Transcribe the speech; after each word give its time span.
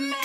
Okey, 0.00 0.16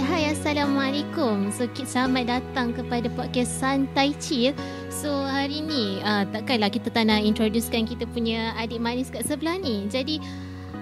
hai 0.00 0.32
Assalamualaikum. 0.32 1.52
So, 1.52 1.68
selamat 1.68 2.24
datang 2.24 2.72
kepada 2.72 3.12
podcast 3.12 3.52
Santai 3.52 4.16
Chill. 4.16 4.56
So, 4.88 5.12
hari 5.12 5.60
ni 5.60 6.00
uh, 6.00 6.24
takkanlah 6.32 6.72
kita 6.72 6.88
tak 6.88 7.12
nak 7.12 7.20
introducekan 7.20 7.84
kita 7.84 8.08
punya 8.08 8.56
adik 8.56 8.80
manis 8.80 9.12
kat 9.12 9.28
sebelah 9.28 9.60
ni. 9.60 9.84
Jadi, 9.92 10.24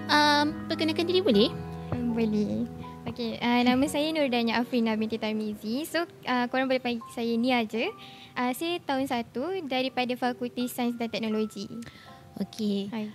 um, 0.06 0.54
perkenalkan 0.70 1.10
diri 1.10 1.18
boleh? 1.18 1.50
Boleh. 2.14 2.81
Okey, 3.12 3.36
uh, 3.44 3.60
nama 3.60 3.84
saya 3.92 4.08
Nurdania 4.08 4.56
Afrina 4.56 4.96
binti 4.96 5.20
Tamizi. 5.20 5.84
So, 5.84 6.08
uh, 6.24 6.48
korang 6.48 6.64
boleh 6.64 6.80
panggil 6.80 7.04
saya 7.12 7.36
Nia 7.36 7.60
je. 7.60 7.92
Uh, 8.32 8.52
saya 8.56 8.80
tahun 8.80 9.04
satu 9.04 9.52
daripada 9.68 10.16
Fakulti 10.16 10.64
Sains 10.64 10.96
dan 10.96 11.12
Teknologi. 11.12 11.68
Okey. 12.40 12.88
Hai. 12.88 13.12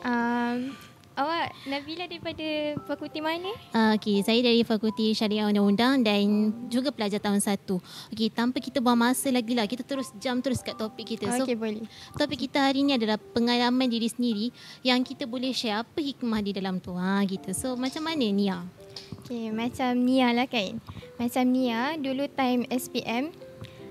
Um, 0.00 0.72
awak 1.12 1.52
Nabila 1.68 2.08
daripada 2.08 2.80
fakulti 2.88 3.20
mana? 3.20 3.52
Uh, 3.76 4.00
Okey, 4.00 4.24
saya 4.24 4.40
dari 4.40 4.64
Fakulti 4.64 5.12
Syariah 5.12 5.44
Undang-Undang 5.52 6.00
dan 6.00 6.48
juga 6.72 6.88
pelajar 6.88 7.20
tahun 7.20 7.44
satu. 7.44 7.84
Okey, 8.16 8.32
tanpa 8.32 8.64
kita 8.64 8.80
buang 8.80 8.96
masa 8.96 9.28
lagi 9.28 9.52
lah, 9.52 9.68
kita 9.68 9.84
terus 9.84 10.08
jam 10.16 10.40
terus 10.40 10.64
kat 10.64 10.80
topik 10.80 11.04
kita. 11.04 11.28
So, 11.36 11.44
Okey, 11.44 11.52
boleh. 11.52 11.84
topik 12.16 12.48
kita 12.48 12.64
hari 12.64 12.80
ni 12.80 12.96
adalah 12.96 13.20
pengalaman 13.20 13.92
diri 13.92 14.08
sendiri 14.08 14.48
yang 14.80 15.04
kita 15.04 15.28
boleh 15.28 15.52
share 15.52 15.84
apa 15.84 16.00
hikmah 16.00 16.40
di 16.40 16.56
dalam 16.56 16.80
tu. 16.80 16.96
Ha, 16.96 17.20
gitu. 17.28 17.52
So, 17.52 17.76
macam 17.76 18.08
mana 18.08 18.24
Nia? 18.24 18.79
Okey, 19.20 19.50
macam 19.50 19.94
Nia 19.96 20.30
lah 20.30 20.44
kan. 20.44 20.78
Macam 21.16 21.44
Nia, 21.46 21.94
dulu 21.96 22.26
time 22.28 22.66
SPM, 22.66 23.30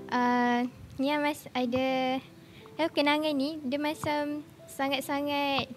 uh, 0.08 0.60
Nia 0.96 1.16
mas 1.16 1.48
ada 1.50 2.18
eh, 2.74 2.90
kenangan 2.90 3.32
ni, 3.32 3.56
dia 3.62 3.76
macam 3.76 4.40
sangat-sangat 4.66 5.68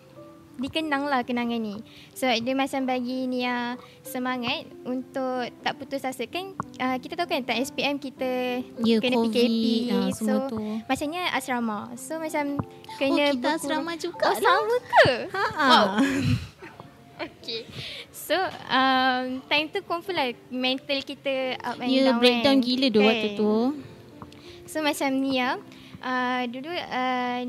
dikenang 0.54 1.10
lah 1.10 1.22
kenangan 1.22 1.58
ni. 1.58 1.82
So 2.14 2.30
dia 2.30 2.54
macam 2.54 2.84
bagi 2.84 3.26
Nia 3.26 3.74
semangat 4.02 4.70
untuk 4.84 5.50
tak 5.60 5.74
putus 5.76 6.04
asa. 6.04 6.24
Kan 6.26 6.54
uh, 6.78 6.98
kita 6.98 7.16
tahu 7.16 7.26
kan 7.26 7.42
time 7.42 7.64
SPM 7.64 7.96
kita 7.98 8.62
Ya, 8.80 9.00
kena 9.00 9.18
COVID, 9.18 9.34
PKP. 9.34 9.66
ah, 9.90 10.10
so 10.10 10.22
semua 10.22 10.46
tu. 10.48 10.62
macamnya 10.86 11.24
asrama. 11.32 11.80
So 11.96 12.18
macam 12.18 12.60
Oh, 12.60 12.96
kena 12.96 13.32
kita 13.32 13.40
berkurang- 13.40 13.58
asrama 13.58 13.92
juga 13.96 14.24
Oh 14.24 14.30
lah. 14.30 14.40
sama 14.40 14.76
ke? 14.78 15.08
Ha. 15.32 15.46
Wow. 15.58 15.88
Okay. 17.20 17.70
So 18.10 18.34
um, 18.70 19.44
time 19.46 19.70
tu 19.70 19.86
confirm 19.86 20.18
lah 20.18 20.30
mental 20.50 21.00
kita 21.06 21.62
up 21.62 21.78
and 21.78 21.90
Ya, 21.92 22.10
down 22.10 22.18
breakdown 22.18 22.58
kan. 22.58 22.66
gila 22.66 22.88
Kan? 22.90 23.06
waktu 23.06 23.30
tu. 23.38 23.54
So 24.66 24.82
macam 24.82 25.10
Nia, 25.22 25.62
uh, 26.02 26.42
dulu 26.50 26.72
uh, 26.74 27.42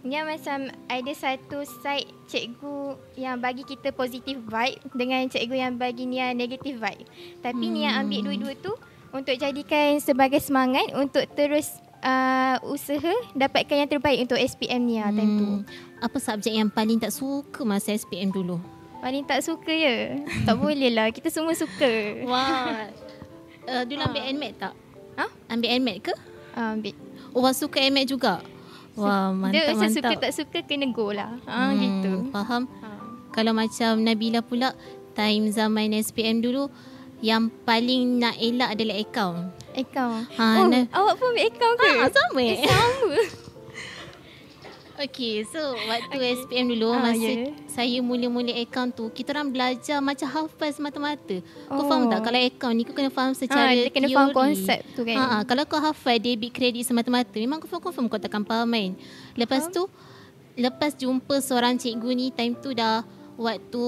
Nia 0.00 0.24
macam 0.24 0.72
ada 0.88 1.12
satu 1.12 1.60
side 1.84 2.08
cikgu 2.24 2.96
yang 3.20 3.36
bagi 3.36 3.68
kita 3.68 3.92
positive 3.92 4.40
vibe 4.40 4.80
dengan 4.96 5.28
cikgu 5.28 5.56
yang 5.68 5.76
bagi 5.76 6.08
Nia 6.08 6.32
negative 6.32 6.80
vibe. 6.80 7.04
Tapi 7.44 7.64
hmm. 7.68 7.74
Nia 7.76 7.90
ambil 8.00 8.20
dua-dua 8.24 8.52
tu 8.56 8.72
untuk 9.12 9.36
jadikan 9.36 10.00
sebagai 10.00 10.40
semangat 10.40 10.88
untuk 10.96 11.28
terus 11.36 11.68
uh, 12.00 12.56
usaha 12.64 13.12
dapatkan 13.36 13.84
yang 13.84 13.90
terbaik 13.90 14.24
untuk 14.24 14.40
SPM 14.40 14.88
Nia 14.88 15.12
time 15.12 15.32
tu. 15.36 15.46
Hmm, 15.46 15.60
apa 16.00 16.16
subjek 16.16 16.56
yang 16.56 16.72
paling 16.72 16.96
tak 16.96 17.12
suka 17.12 17.60
masa 17.68 17.92
SPM 17.92 18.32
dulu? 18.32 18.79
Paling 19.00 19.24
tak 19.24 19.40
suka 19.40 19.68
ya? 19.68 20.20
tak 20.44 20.56
boleh 20.62 20.90
lah, 20.90 21.08
kita 21.08 21.28
semua 21.28 21.52
suka. 21.52 21.88
Wah. 22.24 22.88
Uh, 23.62 23.82
dulu 23.82 24.00
ambil 24.02 24.22
Ha. 24.22 24.30
NMAT 24.30 24.52
tak? 24.56 24.74
Ha? 25.16 25.24
Ambil 25.48 25.68
NMAT 25.74 25.98
ke? 26.02 26.14
Uh, 26.52 26.68
ambil. 26.74 26.94
Oh, 27.30 27.40
wah, 27.40 27.52
suka 27.52 27.80
NMAT 27.80 28.06
juga? 28.06 28.44
Wah, 28.92 29.30
mantap, 29.30 29.54
Dia 29.54 29.62
macam 29.70 29.80
mantap. 29.82 29.96
suka 29.96 30.14
tak 30.18 30.32
suka 30.34 30.58
kena 30.60 30.86
go 30.88 31.08
lah. 31.10 31.32
Ha, 31.44 31.56
Hmm, 31.66 31.76
gitu. 31.76 32.12
Faham. 32.30 32.62
Ha. 32.80 32.88
Kalau 33.30 33.52
macam 33.52 33.92
Nabila 33.98 34.40
pula, 34.40 34.74
time 35.12 35.48
zaman 35.48 35.94
SPM 35.94 36.38
dulu, 36.38 36.68
yang 37.20 37.48
paling 37.62 38.18
nak 38.18 38.34
elak 38.36 38.74
adalah 38.74 38.96
akaun. 38.96 39.36
Account. 39.70 40.26
Ha, 40.34 40.44
oh, 40.56 40.66
nah. 40.66 40.84
awak 40.90 41.14
pun 41.14 41.30
ambil 41.30 41.46
account 41.46 41.76
ke? 41.78 41.88
Ah, 41.94 42.10
sama 42.10 42.40
Eh, 42.42 42.50
eh? 42.50 42.58
sama. 42.60 43.18
Okay, 45.00 45.48
so 45.48 45.56
waktu 45.88 46.12
Okay. 46.12 46.36
SPM 46.36 46.68
dulu, 46.68 46.92
Ah, 46.92 47.00
masa 47.00 47.24
ya. 47.24 47.48
saya 47.64 47.98
mula-mula 48.04 48.52
akaun 48.52 48.92
tu, 48.92 49.08
kita 49.08 49.32
orang 49.32 49.48
belajar 49.48 49.96
macam 49.98 50.28
hafaz 50.28 50.76
mata-mata. 50.76 51.40
Kau 51.66 51.80
Oh. 51.80 51.88
faham 51.88 52.12
tak? 52.12 52.20
Kalau 52.20 52.36
akaun 52.36 52.74
ni 52.76 52.84
kau 52.84 52.92
kena 52.92 53.08
faham 53.08 53.32
secara 53.32 53.72
dia 53.72 53.88
kena 53.88 54.06
teori. 54.06 54.12
faham 54.12 54.30
konsep 54.30 54.84
tu 54.92 55.00
kan? 55.00 55.16
Ha, 55.16 55.24
ha, 55.24 55.36
kalau 55.42 55.64
kau 55.64 55.80
hafal 55.80 56.20
debit 56.20 56.52
kredit 56.52 56.84
semata-mata, 56.84 57.32
memang 57.32 57.64
kau 57.64 57.80
confirm 57.80 58.12
kau 58.12 58.20
takkan 58.20 58.44
faham 58.44 58.68
kan. 58.68 58.92
Lepas 59.32 59.72
tu, 59.72 59.88
lepas 60.54 60.92
jumpa 60.92 61.40
seorang 61.40 61.80
cikgu 61.80 62.10
ni, 62.12 62.28
time 62.28 62.52
tu 62.60 62.76
dah 62.76 63.00
waktu 63.40 63.84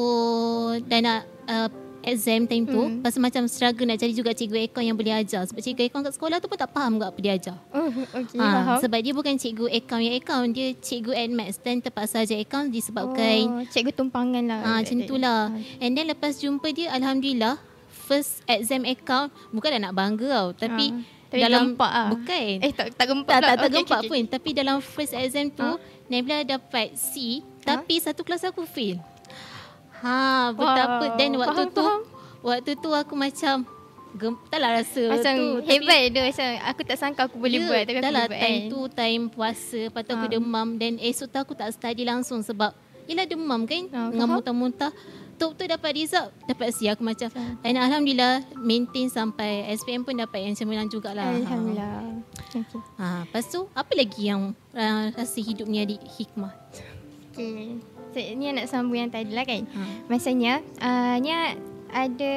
dah 0.83 1.01
nak 1.05 1.21
uh, 1.45 1.69
exam 2.03 2.45
time 2.45 2.65
tu, 2.65 2.79
Hmm. 2.81 2.99
pasal 2.99 3.21
macam 3.21 3.43
struggle 3.45 3.85
nak 3.85 3.97
cari 3.97 4.11
juga 4.11 4.31
cikgu 4.31 4.57
akaun 4.65 4.85
yang 4.85 4.95
boleh 4.95 5.15
ajar. 5.15 5.43
Sebab 5.43 5.59
cikgu 5.59 5.83
akaun 5.85 6.03
kat 6.03 6.15
sekolah 6.15 6.37
tu 6.37 6.47
pun 6.47 6.57
tak 6.57 6.69
faham 6.69 6.97
ke 6.97 7.05
apa 7.05 7.19
dia 7.19 7.33
ajar. 7.33 7.57
Oh, 7.71 7.89
okey, 8.19 8.37
Ha, 8.37 8.47
faham. 8.47 8.79
sebab 8.81 8.99
dia 8.99 9.13
bukan 9.13 9.35
cikgu 9.35 9.67
akaun 9.69 10.03
yang 10.03 10.17
akaun, 10.17 10.47
dia 10.51 10.75
cikgu 10.75 11.13
admax 11.13 11.57
dan 11.59 11.79
terpaksa 11.79 12.21
ajar 12.21 12.37
akaun 12.37 12.69
disebabkan 12.69 13.39
oh, 13.45 13.65
cikgu 13.67 13.93
tumpangan 13.93 14.45
lah. 14.45 14.61
Ah 14.61 14.77
macam 14.79 14.99
tu 15.01 15.17
lah. 15.17 15.51
And 15.79 15.93
then 15.93 16.07
lepas 16.07 16.37
jumpa 16.37 16.69
dia 16.69 16.91
alhamdulillah 16.91 17.57
first 17.89 18.43
exam 18.45 18.83
account 18.85 19.31
bukanlah 19.49 19.79
nak 19.81 19.93
bangga 19.93 20.29
tau 20.29 20.49
tapi 20.59 20.91
Ah, 20.93 21.01
tapi 21.31 21.41
dalam 21.41 21.61
gempak 21.71 21.89
ah. 21.91 22.09
bukan. 22.11 22.49
Eh, 22.61 22.73
tak, 22.73 22.87
tak 22.93 23.07
gempak 23.07 23.31
tak 23.31 23.39
pula. 23.39 23.49
tak, 23.49 23.57
tak 23.57 23.65
Okey, 23.65 23.77
gempak 23.79 23.99
okey, 23.99 24.09
pun 24.11 24.21
tapi 24.29 24.49
dalam 24.53 24.77
first 24.79 25.15
exam 25.15 25.47
tu 25.49 25.65
Ah. 25.65 25.77
Nabila 26.05 26.43
dapat 26.43 26.93
C 26.93 27.41
Ah. 27.63 27.79
tapi 27.79 27.97
satu 27.97 28.21
kelas 28.21 28.45
aku 28.45 28.65
fail. 28.65 29.01
Ha 30.03 30.21
betapa 30.51 31.05
Wow. 31.05 31.17
then 31.17 31.33
waktu 31.37 31.63
Faham, 31.65 31.73
tu 31.73 31.83
faham. 31.83 32.03
waktu 32.43 32.73
tu 32.77 32.91
aku 32.91 33.15
macam 33.15 33.55
gem, 34.13 34.35
tak 34.47 34.59
lah 34.59 34.71
rasa 34.77 35.03
Macam 35.09 35.33
tu 35.33 35.47
hebat 35.65 36.03
dia 36.09 36.21
macam 36.23 36.47
aku 36.67 36.81
tak 36.83 36.97
sangka 36.97 37.21
aku 37.25 37.39
boleh 37.39 37.57
Ya, 37.57 37.65
buat 37.65 37.83
tapi 37.83 37.97
aku 37.97 38.05
boleh 38.05 38.27
buat 38.27 38.35
time 38.37 38.59
kan. 38.59 38.69
tu 38.69 38.81
time 38.93 39.23
puasa 39.29 39.81
Lepas 39.85 40.03
tu 40.03 40.13
aku 40.13 40.27
Ah. 40.27 40.33
demam 40.33 40.69
Dan 40.75 40.93
esok 40.99 41.27
tu 41.29 41.39
aku 41.39 41.53
tak 41.55 41.71
study 41.71 42.03
langsung 42.03 42.41
Sebab 42.41 42.75
Yelah 43.05 43.25
demam 43.25 43.63
kan 43.63 43.83
Ah, 43.89 44.09
Dengan 44.09 44.27
faham. 44.27 44.37
muntah-muntah 44.37 44.93
Tu 45.35 45.47
tu 45.49 45.65
dapat 45.65 45.91
result 45.93 46.29
Dapat 46.45 46.69
C 46.71 46.87
aku 46.87 47.03
macam. 47.03 47.31
Dan 47.59 47.75
Alhamdulillah 47.75 48.35
Maintain 48.57 49.09
sampai 49.09 49.51
SPM 49.73 50.03
pun 50.03 50.15
dapat 50.15 50.39
yang 50.41 50.53
cemerlang 50.53 50.87
jugalah 50.87 51.33
Alhamdulillah. 51.33 52.21
Okay. 52.45 52.63
ha. 52.97 53.23
Lepas 53.23 53.49
tu 53.49 53.65
Apa 53.73 53.93
lagi 53.93 54.23
yang 54.25 54.43
uh, 54.71 55.05
Rasa 55.11 55.39
hidup 55.39 55.65
ni 55.65 55.79
ada 55.79 55.95
hikmah 56.13 56.53
okay. 57.29 57.81
So, 58.13 58.21
ni 58.21 58.53
nak 58.53 58.69
sambung 58.69 58.95
yang 58.95 59.09
tadi 59.09 59.33
lah 59.33 59.43
kan. 59.43 59.65
ha. 59.67 59.83
Masanya, 60.07 60.61
uh, 60.79 61.17
Nia 61.17 61.57
ada 61.89 62.35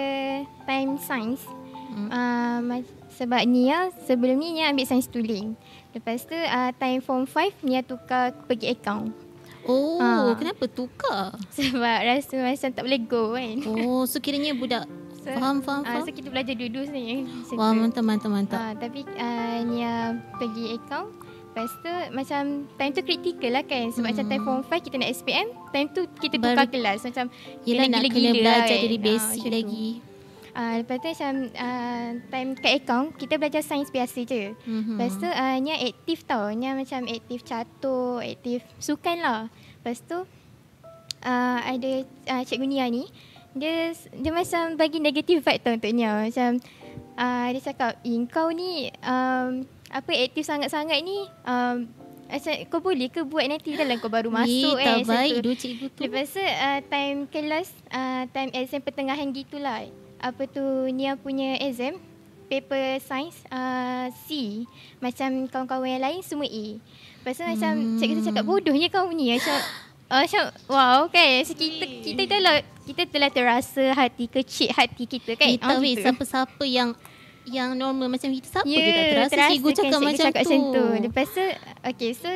time 0.64 0.96
science. 0.98 1.44
Hmm. 1.92 2.08
Uh, 2.12 2.84
sebab 3.12 3.48
Nia 3.48 3.92
sebelum 4.04 4.36
ni 4.36 4.52
Nia 4.52 4.72
ambil 4.72 4.84
sains 4.84 5.08
tuling. 5.08 5.56
Lepas 5.92 6.28
tu 6.28 6.36
uh, 6.36 6.72
time 6.76 7.00
form 7.00 7.24
5 7.24 7.64
Nia 7.64 7.80
tukar 7.80 8.36
pergi 8.44 8.76
account. 8.76 9.16
Oh 9.66 9.98
Ah. 9.98 10.36
Kenapa 10.38 10.68
tukar 10.68 11.34
Sebab 11.50 11.98
rasa 12.04 12.38
macam 12.38 12.70
tak 12.70 12.84
boleh 12.84 13.02
go 13.02 13.34
kan. 13.34 13.56
Oh 13.66 14.04
so 14.04 14.20
kiranya 14.20 14.54
budak 14.54 14.86
So, 15.26 15.34
Faham 15.34 15.58
faham 15.66 15.82
Ah, 15.82 15.98
faham 15.98 16.06
so 16.06 16.14
kita 16.14 16.30
belajar 16.30 16.54
dua-dua 16.54 16.86
sebenarnya. 16.86 17.26
Wah 17.58 17.74
mantap 17.74 18.06
mantap 18.06 18.30
mantap 18.30 18.60
Ah, 18.62 18.74
tapi 18.78 19.02
uh, 19.08 19.60
Nia 19.66 19.94
pergi 20.38 20.78
account. 20.78 21.10
Lepas 21.56 21.72
tu 21.80 21.88
macam 22.12 22.42
time 22.68 22.92
tu 22.92 23.02
kritikal 23.02 23.52
lah 23.56 23.64
kan. 23.64 23.88
Sebab 23.88 24.12
macam 24.12 24.26
time 24.28 24.44
form 24.44 24.62
5 24.68 24.76
kita 24.84 24.96
nak 25.00 25.10
SPM. 25.10 25.48
Time 25.72 25.88
tu 25.88 26.04
kita 26.20 26.36
tukar 26.36 26.52
Baru- 26.60 26.74
kelas. 26.76 27.00
Macam 27.02 27.32
Yelah 27.64 27.88
nak 27.88 28.04
kena 28.04 28.12
gila-gila 28.12 28.32
belajar 28.36 28.76
lah 28.76 28.84
dari 28.84 28.98
kan. 28.98 29.06
basic 29.08 29.24
Ah, 29.24 29.32
macam 29.32 29.48
tu. 29.48 29.56
lagi 29.56 29.90
Uh, 30.56 30.80
lepas 30.80 30.96
tu 30.96 31.08
macam 31.12 31.34
uh, 31.52 32.08
time 32.32 32.50
kat 32.56 32.74
account 32.80 33.08
kita 33.20 33.36
belajar 33.36 33.60
sains 33.60 33.92
biasa 33.92 34.24
je. 34.24 34.56
Mhm. 34.64 34.96
Lepas 34.96 35.14
tu 35.16 35.28
uh, 35.28 35.58
Nia 35.60 35.76
aktif 35.78 36.24
tau. 36.24 36.48
Nia 36.48 36.72
macam 36.72 37.04
aktif 37.08 37.44
catur, 37.44 38.24
aktif 38.24 38.64
sukan 38.80 39.20
lah. 39.20 39.52
Lepas 39.52 40.00
tu 40.08 40.24
uh, 41.22 41.60
ada 41.60 41.92
uh, 42.32 42.42
cikgu 42.48 42.72
Nia 42.72 42.88
ni 42.88 43.04
dia 43.52 43.92
dia 44.16 44.32
macam 44.32 44.76
bagi 44.76 45.00
negative 45.00 45.44
vibe 45.44 45.60
tau 45.60 45.76
untuk 45.76 45.92
Nia. 45.92 46.24
Macam 46.24 46.64
uh, 47.16 47.48
dia 47.52 47.62
cakap, 47.62 48.00
"Eh 48.00 48.16
kau 48.26 48.48
ni 48.48 48.88
um, 49.04 49.68
apa 49.96 50.12
aktif 50.12 50.44
sangat-sangat 50.44 51.00
ni 51.00 51.24
um, 51.44 51.88
macam 52.26 52.54
kau 52.68 52.82
boleh 52.82 53.08
ke 53.08 53.22
buat 53.22 53.46
nanti 53.46 53.72
dalam 53.74 53.96
kau 53.96 54.10
baru 54.10 54.28
masuk 54.28 54.76
Eh, 54.76 54.84
kan." 54.84 54.98
tak 55.00 55.08
baik 55.08 55.32
tu. 55.32 55.42
dua 55.42 55.56
cikgu 55.56 55.86
tu 55.88 56.00
Lepas 56.04 56.28
tu 56.28 56.42
uh, 56.42 56.80
time 56.84 57.20
kelas 57.30 57.68
uh, 57.90 58.24
time 58.30 58.52
exam 58.52 58.82
pertengahan 58.82 59.30
gitulah. 59.30 59.88
Apa 60.18 60.44
tu 60.46 60.62
Nia 60.90 61.16
punya 61.16 61.56
exam 61.60 61.96
paper 62.46 62.98
science 63.00 63.40
uh, 63.48 64.10
C. 64.26 64.62
Macam 64.98 65.46
kawan-kawan 65.48 65.88
yang 65.88 66.04
lain 66.04 66.20
semua 66.20 66.46
A. 66.46 66.66
Lepas 67.22 67.34
tu 67.34 67.42
hmm. 67.42 67.52
macam 67.54 67.74
cikgu 67.96 68.14
tu 68.16 68.26
cakap 68.26 68.44
bodohnya 68.44 68.88
kau 68.90 69.08
ni 69.10 69.32
macam 69.32 69.56
uh, 70.10 70.22
macam 70.22 70.44
wow 70.68 71.00
kan 71.08 71.30
so, 71.42 71.54
kita 71.54 71.86
kita 72.02 72.22
telah 72.28 72.56
kita 72.84 73.02
telah 73.06 73.30
terasa 73.30 73.94
hati 73.94 74.26
kecil 74.28 74.74
hati 74.74 75.06
kita 75.06 75.34
kan. 75.34 75.46
Eh, 75.48 75.58
Ah, 75.58 75.78
gitu. 75.78 76.02
siapa-siapa 76.02 76.64
yang 76.66 76.98
yang 77.46 77.78
normal 77.78 78.10
macam 78.10 78.30
kita 78.30 78.48
siapa 78.50 78.66
Ya, 78.66 78.74
yeah, 78.74 78.82
je 78.82 78.92
tak 78.92 79.06
terasa, 79.06 79.32
terasa 79.32 79.50
cikgu 79.52 79.70
cakap 79.70 79.86
cikgu 79.86 80.06
macam 80.06 80.26
cakap 80.26 80.42
tu. 80.42 80.50
macam 80.50 80.60
tu. 80.74 80.86
Lepas 81.06 81.28
tu, 81.30 81.44
okay, 81.84 82.12
so 82.12 82.30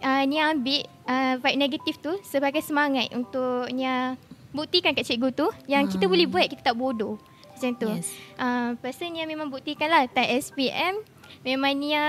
uh, 0.00 0.22
Nia 0.24 0.42
ambil 0.52 0.80
uh, 1.06 1.34
vibe 1.40 1.58
negatif 1.58 1.94
tu 1.98 2.12
sebagai 2.22 2.60
semangat 2.60 3.08
untuk 3.12 3.68
Nia 3.72 4.14
buktikan 4.50 4.92
kat 4.92 5.06
cikgu 5.06 5.28
tu 5.32 5.48
yang 5.64 5.86
kita 5.86 6.04
Hmm. 6.04 6.12
boleh 6.12 6.26
buat, 6.28 6.46
kita 6.46 6.72
tak 6.72 6.76
bodoh. 6.76 7.16
Macam 7.56 7.72
tu. 7.76 7.88
Yes. 7.92 8.08
Uh, 8.40 8.76
Nia 9.08 9.24
memang 9.24 9.48
buktikan 9.48 9.88
lah 9.88 10.08
tak 10.08 10.28
SPM 10.28 11.00
memang 11.40 11.72
Nia 11.76 12.04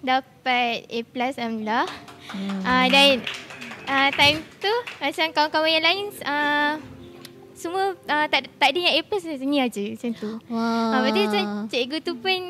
dapat 0.00 0.86
A 0.86 0.98
plus 1.06 1.34
Alhamdulillah. 1.38 1.86
Hmm. 2.30 2.60
Uh, 2.62 2.86
dan 2.90 3.22
uh, 3.86 4.10
time 4.14 4.38
tu 4.58 4.72
macam 4.98 5.26
kawan-kawan 5.30 5.70
yang 5.70 5.84
lain 5.84 6.04
uh, 6.24 6.72
semua 7.64 7.96
uh, 7.96 8.26
tak 8.28 8.52
tak 8.60 8.68
ada 8.76 8.78
yang 8.78 8.94
A 8.94 9.00
plus 9.00 9.24
Nia 9.40 9.64
je 9.72 9.96
macam 9.96 10.12
tu. 10.12 10.30
Wah. 10.52 10.92
Ha, 10.92 10.96
berarti 11.00 11.20
macam 11.24 11.44
cikgu 11.72 11.98
tu 12.04 12.12
pun 12.20 12.40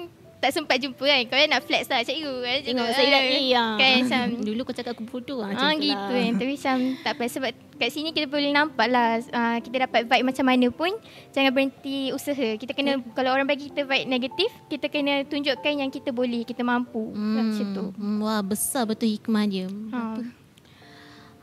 tak 0.44 0.52
sempat 0.52 0.76
jumpa 0.76 1.00
kan. 1.00 1.22
Kau 1.24 1.40
nak 1.40 1.62
flex 1.64 1.88
lah 1.88 2.04
cikgu. 2.04 2.34
Kan? 2.44 2.58
Tengok 2.68 2.88
saya 2.92 3.08
dah 3.08 3.22
ah, 3.24 3.32
A 3.32 3.40
yang 3.40 3.72
Kan 3.80 3.92
macam. 4.04 4.24
Dulu 4.52 4.60
kau 4.68 4.76
cakap 4.76 4.92
aku 4.92 5.04
bodoh 5.08 5.40
ah, 5.40 5.48
Ah 5.48 5.72
macam 5.72 5.80
tu 5.80 5.88
gitu 5.88 6.12
lah. 6.12 6.20
kan. 6.20 6.30
Tapi 6.36 6.52
macam 6.52 6.76
tak 7.00 7.12
apa. 7.16 7.24
Sebab 7.32 7.50
kat 7.80 7.88
sini 7.88 8.08
kita 8.12 8.26
boleh 8.28 8.52
nampak 8.52 8.86
lah. 8.92 9.24
Uh, 9.32 9.56
kita 9.64 9.88
dapat 9.88 10.04
vibe 10.04 10.26
macam 10.28 10.44
mana 10.44 10.66
pun. 10.68 10.92
Jangan 11.32 11.48
berhenti 11.48 12.12
usaha. 12.12 12.48
Kita 12.60 12.76
kena, 12.76 13.00
kalau 13.16 13.32
orang 13.32 13.48
bagi 13.48 13.72
kita 13.72 13.88
vibe 13.88 14.04
negatif, 14.04 14.52
kita 14.68 14.92
kena 14.92 15.24
tunjukkan 15.24 15.72
yang 15.80 15.88
kita 15.88 16.12
boleh. 16.12 16.44
Kita 16.44 16.60
mampu. 16.60 17.16
Hmm. 17.16 17.48
Macam 17.48 17.66
tu. 17.72 17.84
Hmm, 17.96 18.20
Wah 18.20 18.44
besar 18.44 18.84
betul 18.84 19.16
hikmah 19.16 19.48
dia. 19.48 19.64
Ha. 19.96 20.43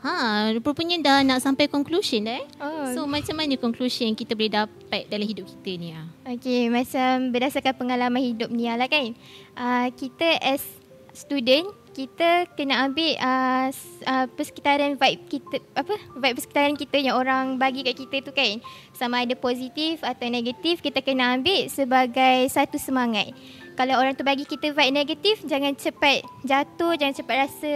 Ha, 0.02 0.50
rupanya 0.58 0.98
dah 0.98 1.18
nak 1.22 1.38
sampai 1.38 1.70
conclusion 1.70 2.26
dah 2.26 2.42
eh. 2.42 2.46
Oh. 2.58 2.90
So 2.90 3.06
macam 3.06 3.38
mana 3.38 3.54
conclusion 3.54 4.10
yang 4.10 4.18
kita 4.18 4.34
boleh 4.34 4.50
dapat 4.50 5.06
dalam 5.06 5.22
hidup 5.22 5.46
kita 5.46 5.70
ni 5.78 5.94
ah? 5.94 6.10
Okay, 6.26 6.66
macam 6.66 7.30
berdasarkan 7.30 7.74
pengalaman 7.78 8.18
hidup 8.18 8.50
Nia 8.50 8.74
lah 8.74 8.90
kan. 8.90 9.14
Uh, 9.54 9.86
kita 9.94 10.42
as 10.42 10.66
student, 11.14 11.70
kita 11.94 12.50
kena 12.58 12.88
ambil 12.88 13.14
uh, 13.20 13.70
uh, 14.08 14.26
persekitaran 14.34 14.98
vibe 14.98 15.22
kita, 15.30 15.62
apa, 15.78 15.94
vibe 16.18 16.34
persekitaran 16.34 16.74
kita 16.74 16.96
yang 16.98 17.14
orang 17.14 17.62
bagi 17.62 17.86
kat 17.86 17.94
kita 17.94 18.26
tu 18.26 18.34
kan. 18.34 18.58
Sama 18.98 19.22
ada 19.22 19.38
positif 19.38 20.02
atau 20.02 20.26
negatif, 20.26 20.82
kita 20.82 20.98
kena 20.98 21.38
ambil 21.38 21.70
sebagai 21.70 22.50
satu 22.50 22.74
semangat. 22.74 23.30
Kalau 23.78 24.02
orang 24.02 24.18
tu 24.18 24.26
bagi 24.26 24.50
kita 24.50 24.74
vibe 24.74 24.98
negatif, 24.98 25.46
jangan 25.46 25.78
cepat 25.78 26.26
jatuh, 26.42 26.98
jangan 26.98 27.14
cepat 27.14 27.36
rasa 27.46 27.74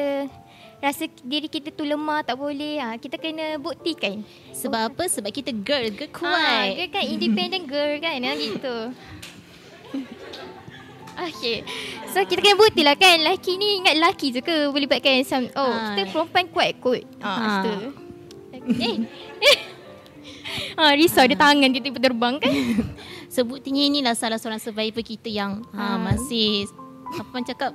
rasa 0.87 1.05
diri 1.21 1.47
kita 1.47 1.69
tu 1.69 1.83
lemah, 1.83 2.23
tak 2.23 2.35
boleh. 2.35 2.79
Ha, 2.79 2.95
kita 2.95 3.17
kena 3.17 3.57
buktikan. 3.57 4.23
Sebab 4.53 4.89
apa? 4.89 5.05
Sebab 5.05 5.29
kita 5.29 5.51
girl, 5.53 5.91
girl 5.91 6.07
Ha, 6.07 6.17
kuat. 6.17 6.67
dia 6.73 6.87
kan 6.89 7.05
independent 7.05 7.65
girl 7.65 7.99
kan 7.99 8.19
ha, 8.21 8.33
gitu. 8.33 8.77
Okay 11.17 11.65
So 12.07 12.21
kita 12.23 12.39
kena 12.39 12.57
bukti 12.57 12.85
lah 12.85 12.93
kan 12.93 13.17
Laki 13.19 13.57
ni 13.57 13.81
ingat 13.81 13.97
laki 13.97 14.27
je 14.31 14.41
ke 14.41 14.69
Boleh 14.69 14.85
buatkan 14.85 15.17
macam 15.17 15.41
Oh 15.57 15.73
Ha. 15.73 15.81
kita 15.89 16.03
perempuan 16.13 16.45
kuat 16.47 16.71
kot 16.77 17.01
ha, 17.19 17.33
Ha. 17.33 17.49
ha. 17.57 17.73
Eh 18.85 18.97
ha, 20.77 20.93
Risau 20.93 21.25
dia 21.25 21.33
tangan 21.35 21.73
dia 21.73 21.81
tiba 21.81 21.97
terbang 21.97 22.37
kan 22.37 22.53
Sebutinya 23.29 23.81
inilah 23.83 24.13
salah 24.13 24.37
seorang 24.37 24.61
survivor 24.61 25.01
kita 25.01 25.33
yang 25.33 25.65
ha, 25.73 25.97
Ah. 25.97 25.99
masih 25.99 26.69
apa 27.09 27.37
cakap 27.47 27.73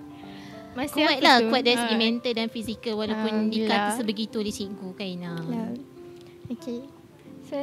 Masih 0.71 1.03
kuat 1.03 1.19
lah 1.19 1.37
tu? 1.39 1.51
kuat 1.51 1.61
dari 1.61 1.75
segi 1.75 1.95
Ha. 1.95 1.99
mental 1.99 2.31
dan 2.31 2.47
fizikal 2.47 2.95
walaupun 2.95 3.51
dikata 3.51 3.67
Alhamdulillah. 3.67 3.97
sebegitu 3.99 4.35
oleh 4.39 4.53
cikgu 4.53 4.89
kan. 4.95 5.19
Ha. 5.19 5.33
Okay 6.49 6.79
So 7.43 7.57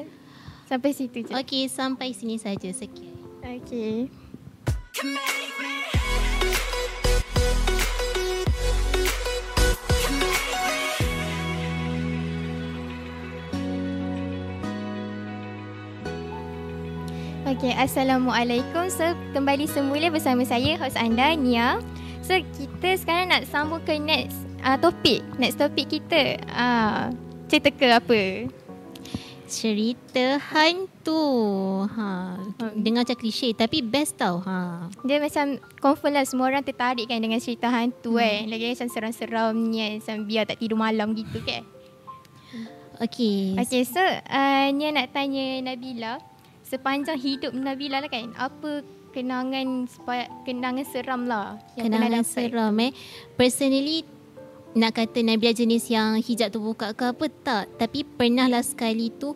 Sampai 0.68 0.92
situ 0.92 1.24
je 1.24 1.32
Okey, 1.32 1.64
sampai 1.64 2.12
sini 2.12 2.36
saja 2.36 2.68
sekian. 2.68 3.16
Okay 3.40 4.12
Okay, 17.48 17.72
Assalamualaikum. 17.72 18.92
So, 18.92 19.16
kembali 19.32 19.64
semula 19.64 20.12
bersama 20.12 20.44
saya, 20.44 20.76
host 20.76 21.00
anda, 21.00 21.32
Nia. 21.32 21.80
So, 22.28 22.36
kita 22.36 22.88
sekarang 23.00 23.32
nak 23.32 23.48
sambung 23.48 23.80
ke 23.88 23.96
next 23.96 24.36
uh, 24.60 24.76
topik. 24.76 25.24
Next 25.40 25.56
topik 25.56 25.88
kita. 25.88 26.36
Uh, 26.52 27.08
cerita 27.48 27.72
ke 27.72 27.88
apa? 27.88 28.20
Cerita 29.48 30.36
hantu. 30.52 31.24
Ha, 31.88 32.36
Hmm. 32.58 32.84
dengar 32.84 33.08
macam 33.08 33.16
klise 33.16 33.56
tapi 33.56 33.80
best 33.80 34.20
tau. 34.20 34.44
Ha. 34.44 34.90
Dia 35.08 35.24
macam 35.24 35.56
confirm 35.80 36.20
lah 36.20 36.28
semua 36.28 36.52
orang 36.52 36.60
tertarik 36.60 37.08
kan 37.08 37.16
dengan 37.16 37.40
cerita 37.40 37.72
hantu 37.72 38.18
hmm. 38.18 38.20
kan. 38.20 38.40
Lagi 38.50 38.64
macam 38.76 38.88
seram-seramnya 38.92 39.86
macam 39.96 40.16
biar 40.28 40.44
tak 40.44 40.60
tidur 40.60 40.76
malam 40.76 41.16
gitu 41.16 41.40
kan. 41.40 41.64
Okey. 43.08 43.56
Okay 43.56 43.88
so 43.88 44.02
uh, 44.04 44.68
Nia 44.68 44.92
nak 44.92 45.16
tanya 45.16 45.64
Nabila. 45.64 46.20
Sepanjang 46.66 47.16
hidup 47.16 47.56
Nabila 47.56 48.04
lah 48.04 48.10
kan. 48.12 48.36
Apa 48.36 48.84
kenangan 49.18 49.90
kenangan 50.46 50.86
seram 50.86 51.26
lah 51.26 51.58
Kenangan 51.74 52.22
seram 52.22 52.74
eh. 52.78 52.94
Personally 53.34 54.06
nak 54.78 54.94
kata 54.94 55.26
Nabila 55.26 55.50
jenis 55.50 55.90
yang 55.90 56.22
hijab 56.22 56.54
tu 56.54 56.62
buka 56.62 56.94
ke 56.94 57.10
apa 57.10 57.26
tak. 57.42 57.64
Tapi 57.82 58.06
pernah 58.06 58.46
lah 58.46 58.62
sekali 58.62 59.10
tu 59.10 59.34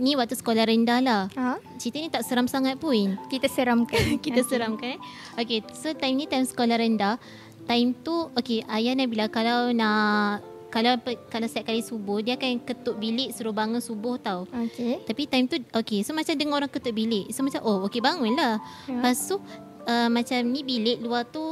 ni 0.00 0.16
waktu 0.16 0.32
sekolah 0.32 0.64
rendah 0.64 1.04
lah. 1.04 1.22
Ha? 1.36 1.60
Cerita 1.76 2.00
ni 2.00 2.08
tak 2.08 2.24
seram 2.24 2.48
sangat 2.48 2.80
pun. 2.80 3.20
Kita 3.28 3.44
seramkan. 3.52 4.16
Kita 4.24 4.40
seramkan 4.40 4.96
eh. 4.96 5.00
Okay, 5.36 5.60
so 5.76 5.92
time 5.92 6.16
ni 6.16 6.24
time 6.24 6.48
sekolah 6.48 6.80
rendah. 6.80 7.20
Time 7.68 7.92
tu, 8.00 8.32
okay, 8.34 8.64
ayah 8.72 8.96
Nabila 8.96 9.28
kalau 9.28 9.70
nak 9.70 10.40
kalau 10.70 10.94
kalau 11.26 11.46
setiap 11.50 11.68
kali 11.68 11.82
subuh 11.82 12.22
dia 12.22 12.38
akan 12.38 12.62
ketuk 12.62 12.96
bilik 12.96 13.34
suruh 13.34 13.50
bangun 13.50 13.82
subuh 13.82 14.16
tau. 14.16 14.46
Okay. 14.46 15.02
Tapi 15.02 15.22
time 15.26 15.46
tu 15.50 15.58
okay 15.74 16.06
so 16.06 16.14
macam 16.14 16.38
dengar 16.38 16.62
orang 16.62 16.72
ketuk 16.72 16.94
bilik. 16.94 17.26
So 17.34 17.42
macam 17.42 17.60
oh 17.66 17.84
okay 17.84 17.98
bangun 17.98 18.38
lah. 18.38 18.62
Ya. 18.86 19.02
Lepas 19.02 19.18
tu 19.26 19.36
uh, 19.84 20.08
macam 20.08 20.38
ni 20.46 20.62
bilik 20.62 21.02
luar 21.02 21.26
tu 21.26 21.42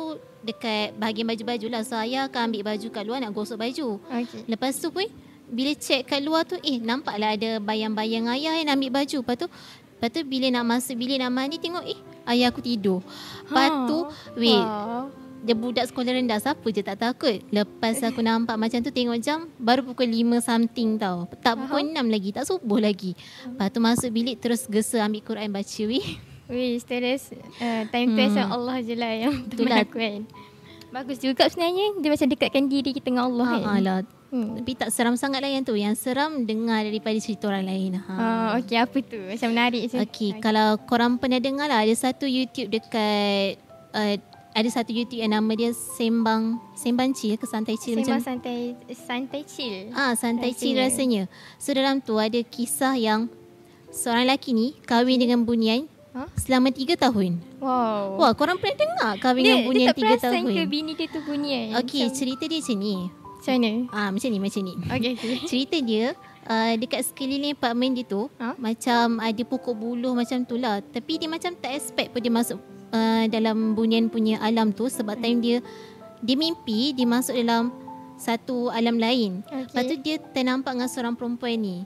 dekat 0.46 0.94
bahagian 0.94 1.26
baju-baju 1.26 1.66
lah. 1.66 1.82
So 1.82 1.98
ayah 1.98 2.30
akan 2.30 2.54
ambil 2.54 2.62
baju 2.74 2.86
kat 2.94 3.02
luar 3.04 3.18
nak 3.18 3.34
gosok 3.34 3.58
baju. 3.58 3.98
Okay. 4.06 4.46
Lepas 4.46 4.78
tu 4.78 4.88
pun 4.94 5.04
bila 5.48 5.72
check 5.74 6.06
kat 6.06 6.22
luar 6.22 6.46
tu 6.46 6.54
eh 6.62 6.78
nampaklah 6.78 7.34
ada 7.34 7.58
bayang-bayang 7.58 8.30
ayah 8.38 8.54
yang 8.54 8.70
ambil 8.70 9.02
baju. 9.02 9.18
Lepas 9.26 9.36
tu 9.42 9.46
lepas 9.98 10.10
tu 10.14 10.22
bila 10.22 10.46
nak 10.54 10.64
masuk 10.64 10.94
bilik 10.94 11.18
nak 11.18 11.34
mandi 11.34 11.58
tengok 11.58 11.82
eh 11.82 11.98
ayah 12.30 12.54
aku 12.54 12.62
tidur. 12.62 13.02
Lepas 13.50 13.66
Ha. 13.66 13.86
tu 13.90 13.98
wait 14.38 14.62
Wow. 14.62 15.10
Dia 15.42 15.54
budak 15.54 15.86
sekolah 15.88 16.18
rendah 16.18 16.38
siapa 16.42 16.66
je 16.68 16.82
tak 16.82 16.98
takut. 16.98 17.38
Lepas 17.48 18.02
aku 18.02 18.20
nampak 18.20 18.58
macam 18.58 18.82
tu 18.82 18.90
tengok 18.90 19.18
jam 19.22 19.46
baru 19.56 19.86
pukul 19.86 20.10
5 20.10 20.42
something 20.42 20.98
tau. 20.98 21.30
Tak 21.40 21.54
pukul 21.54 21.94
6 21.94 21.94
lagi, 22.10 22.30
tak 22.34 22.44
subuh 22.44 22.80
lagi. 22.82 23.14
Lepas 23.46 23.68
tu 23.70 23.78
masuk 23.78 24.10
bilik 24.10 24.36
terus 24.42 24.66
gesa 24.66 25.06
ambil 25.06 25.22
Quran 25.22 25.48
baca 25.50 25.82
weh. 25.86 26.08
Wih, 26.48 26.80
terus 26.80 27.28
uh, 27.60 27.82
time 27.92 28.16
tu 28.16 28.24
Hmm. 28.24 28.48
Allah 28.48 28.76
je 28.80 28.96
lah 28.96 29.12
yang 29.12 29.34
Itulah. 29.44 29.84
teman 29.84 29.84
aku 29.84 29.96
kan. 30.00 30.20
Bagus 30.88 31.18
juga 31.20 31.44
sebenarnya. 31.52 32.00
Dia 32.00 32.08
macam 32.08 32.28
dekatkan 32.32 32.64
diri 32.64 32.90
kita 32.96 33.12
dengan 33.12 33.28
Allah 33.28 33.46
kan. 33.60 33.80
Lah. 33.84 34.00
Hmm. 34.28 34.56
Tapi 34.60 34.72
tak 34.72 34.88
seram 34.88 35.16
sangat 35.20 35.44
lah 35.44 35.52
yang 35.52 35.64
tu. 35.64 35.76
Yang 35.76 36.00
seram 36.00 36.48
dengar 36.48 36.84
daripada 36.84 37.16
cerita 37.20 37.52
orang 37.52 37.68
lain. 37.68 38.00
Ha. 38.00 38.12
Ah, 38.16 38.48
okay, 38.56 38.80
apa 38.80 38.96
tu? 39.04 39.20
Macam 39.20 39.48
menarik 39.52 39.92
je. 39.92 40.00
Okey, 40.00 40.40
kalau 40.40 40.80
korang 40.88 41.20
pernah 41.20 41.40
dengar 41.40 41.68
lah 41.68 41.84
ada 41.84 41.92
satu 41.92 42.24
YouTube 42.24 42.72
dekat 42.72 43.60
uh, 43.92 44.16
ada 44.58 44.68
satu 44.68 44.90
YouTube 44.90 45.18
yang 45.18 45.30
nama 45.30 45.52
dia 45.52 45.70
Sembang 45.70 46.58
Sembang 46.74 47.14
Chill 47.14 47.38
ke 47.38 47.46
Santai 47.46 47.78
Chill 47.78 47.94
Sembang 47.96 48.18
macam 48.18 48.26
santai 48.26 48.58
santai 48.90 49.42
chill. 49.44 49.94
Ah, 49.94 50.12
santai 50.12 50.50
chill 50.50 50.74
rasanya. 50.74 51.30
rasanya. 51.30 51.56
So 51.56 51.70
dalam 51.70 52.00
tu 52.00 52.18
ada 52.18 52.40
kisah 52.40 52.94
yang 52.94 53.30
seorang 53.88 54.26
lelaki 54.26 54.50
ni 54.50 54.74
kahwin 54.82 55.16
dengan 55.16 55.42
bunian 55.42 55.86
Ha? 56.08 56.24
selama 56.34 56.74
3 56.74 56.98
tahun. 56.98 57.38
Wow. 57.62 58.18
Wah, 58.18 58.32
korang 58.34 58.58
pernah 58.58 58.74
dengar 58.74 59.12
kahwin 59.22 59.38
dia, 59.38 59.54
dengan 59.54 59.60
dia 59.60 59.68
bunian 59.70 59.86
tak 59.86 59.96
3 59.96 60.02
perasan 60.02 60.32
tahun? 60.34 60.50
ke 60.50 60.62
bini 60.66 60.92
dia 60.92 61.06
tu 61.06 61.20
bunyi 61.22 61.50
kan? 61.54 61.66
Okey, 61.78 62.02
Macam, 62.02 62.16
cerita 62.16 62.44
dia 62.44 62.58
macam 62.58 62.76
ni. 62.76 62.94
macam 63.38 63.52
mana? 63.54 63.70
Ah, 63.94 64.08
macam 64.10 64.28
ni, 64.28 64.38
macam 64.40 64.60
ni. 64.64 64.74
Okey. 64.88 65.12
Cerita 65.52 65.76
dia 65.78 66.04
uh, 66.42 66.72
dekat 66.74 67.00
sekeliling 67.04 67.54
apartmen 67.54 67.94
dia 67.94 68.02
tu 68.02 68.26
Ha? 68.34 68.56
macam 68.58 69.22
ada 69.22 69.42
pokok 69.46 69.74
buluh 69.78 70.10
macam 70.10 70.42
tu 70.42 70.58
lah. 70.58 70.82
Tapi 70.82 71.22
dia 71.22 71.28
macam 71.30 71.54
tak 71.54 71.70
expect 71.70 72.10
pun 72.10 72.18
dia 72.18 72.32
masuk 72.32 72.58
uh, 72.90 73.24
dalam 73.26 73.72
bunian 73.72 74.08
punya 74.08 74.38
alam 74.38 74.70
tu 74.70 74.86
sebab 74.86 75.16
Hmm. 75.16 75.22
time 75.22 75.38
dia 75.38 75.56
dia 76.18 76.34
mimpi 76.34 76.92
dia 76.92 77.06
masuk 77.06 77.32
dalam 77.32 77.70
satu 78.18 78.68
alam 78.68 78.98
lain. 78.98 79.40
Okey. 79.44 79.70
Lepas 79.70 79.82
tu 79.84 79.96
dia 80.00 80.16
ternampak 80.18 80.74
dengan 80.74 80.88
seorang 80.88 81.14
perempuan 81.14 81.54
ni. 81.54 81.76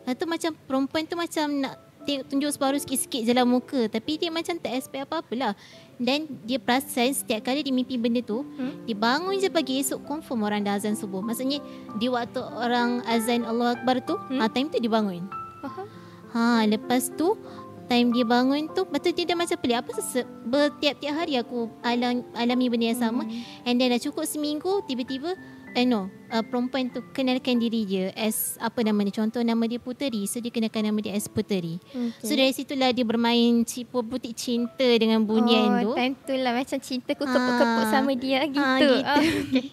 Lepas 0.00 0.14
tu 0.14 0.26
macam 0.26 0.50
perempuan 0.66 1.02
tu 1.04 1.16
macam 1.16 1.46
nak 1.58 1.74
tengok 2.00 2.24
tunjuk 2.28 2.50
separuh 2.50 2.76
sikit-sikit 2.76 3.22
je 3.22 3.32
lah 3.32 3.44
muka. 3.44 3.88
Tapi 3.88 4.16
dia 4.16 4.28
macam 4.28 4.56
tak 4.56 4.72
expect 4.74 5.04
apa-apalah. 5.04 5.56
Dan 5.96 6.28
dia 6.42 6.56
perasan 6.56 7.12
setiap 7.12 7.44
kali 7.44 7.60
dia 7.60 7.72
mimpi 7.72 7.96
benda 7.96 8.20
tu, 8.20 8.44
Hmm? 8.56 8.84
dia 8.84 8.92
bangun 8.92 9.36
je 9.36 9.48
pagi 9.48 9.80
esok 9.80 10.04
confirm 10.04 10.42
orang 10.42 10.60
dah 10.60 10.76
azan 10.76 10.92
subuh. 10.92 11.20
Maksudnya 11.20 11.60
di 11.96 12.08
waktu 12.08 12.40
orang 12.40 13.00
azan 13.04 13.44
Allah 13.44 13.72
Akbar 13.74 14.00
tu, 14.00 14.16
Hmm? 14.16 14.36
ha, 14.36 14.48
time 14.48 14.68
tu 14.68 14.76
dia 14.76 14.88
bangun. 14.88 15.24
Faham? 15.60 15.86
Ha, 16.30 16.64
lepas 16.64 17.10
tu 17.10 17.36
time 17.90 18.08
dia 18.08 18.22
bangun 18.22 18.70
tu 18.70 18.86
betul 18.86 19.10
dia 19.10 19.26
dah 19.26 19.34
macam 19.34 19.58
pelik 19.58 19.76
apa 19.76 19.90
se- 19.98 20.22
bertiap-tiap 20.44 21.10
hari 21.12 21.34
aku 21.34 21.66
alam, 21.82 22.22
alami 22.32 22.66
benda 22.68 22.86
yang 22.86 23.00
sama 23.00 23.22
Hmm. 23.22 23.42
and 23.64 23.76
then 23.76 23.90
dah 23.90 23.98
cukup 23.98 24.22
seminggu 24.24 24.86
tiba-tiba 24.86 25.34
eh 25.70 25.84
no 25.84 26.06
uh, 26.28 26.42
perempuan 26.42 26.86
tu 26.88 27.02
kenalkan 27.08 27.54
diri 27.56 27.82
dia 27.84 28.10
as 28.16 28.58
apa 28.58 28.82
nama 28.82 29.02
dia 29.02 29.14
contoh 29.16 29.38
nama 29.40 29.62
dia 29.64 29.78
Puteri 29.78 30.22
so 30.24 30.38
dia 30.38 30.48
kenalkan 30.48 30.82
nama 30.82 30.98
dia 30.98 31.12
as 31.12 31.26
Puteri 31.26 31.78
Okay. 31.84 32.10
so 32.20 32.32
dari 32.32 32.50
situlah 32.50 32.90
dia 32.90 33.02
bermain 33.02 33.62
cipu 33.62 34.00
butik 34.00 34.34
cinta 34.34 34.82
dengan 34.92 35.22
bunyian 35.22 35.78
tu 35.80 35.90
oh, 35.90 35.94
time 35.94 36.14
tu 36.16 36.34
lah 36.34 36.54
macam 36.54 36.74
cinta 36.76 37.10
ku 37.12 37.22
kepuk-kepuk 37.22 37.84
Ah. 37.84 37.90
sama 37.92 38.12
dia 38.14 38.38
gitu. 38.44 38.58
Ah, 38.60 38.78
gitu. 38.78 38.94
Oh, 39.08 39.18
okay. 39.20 39.66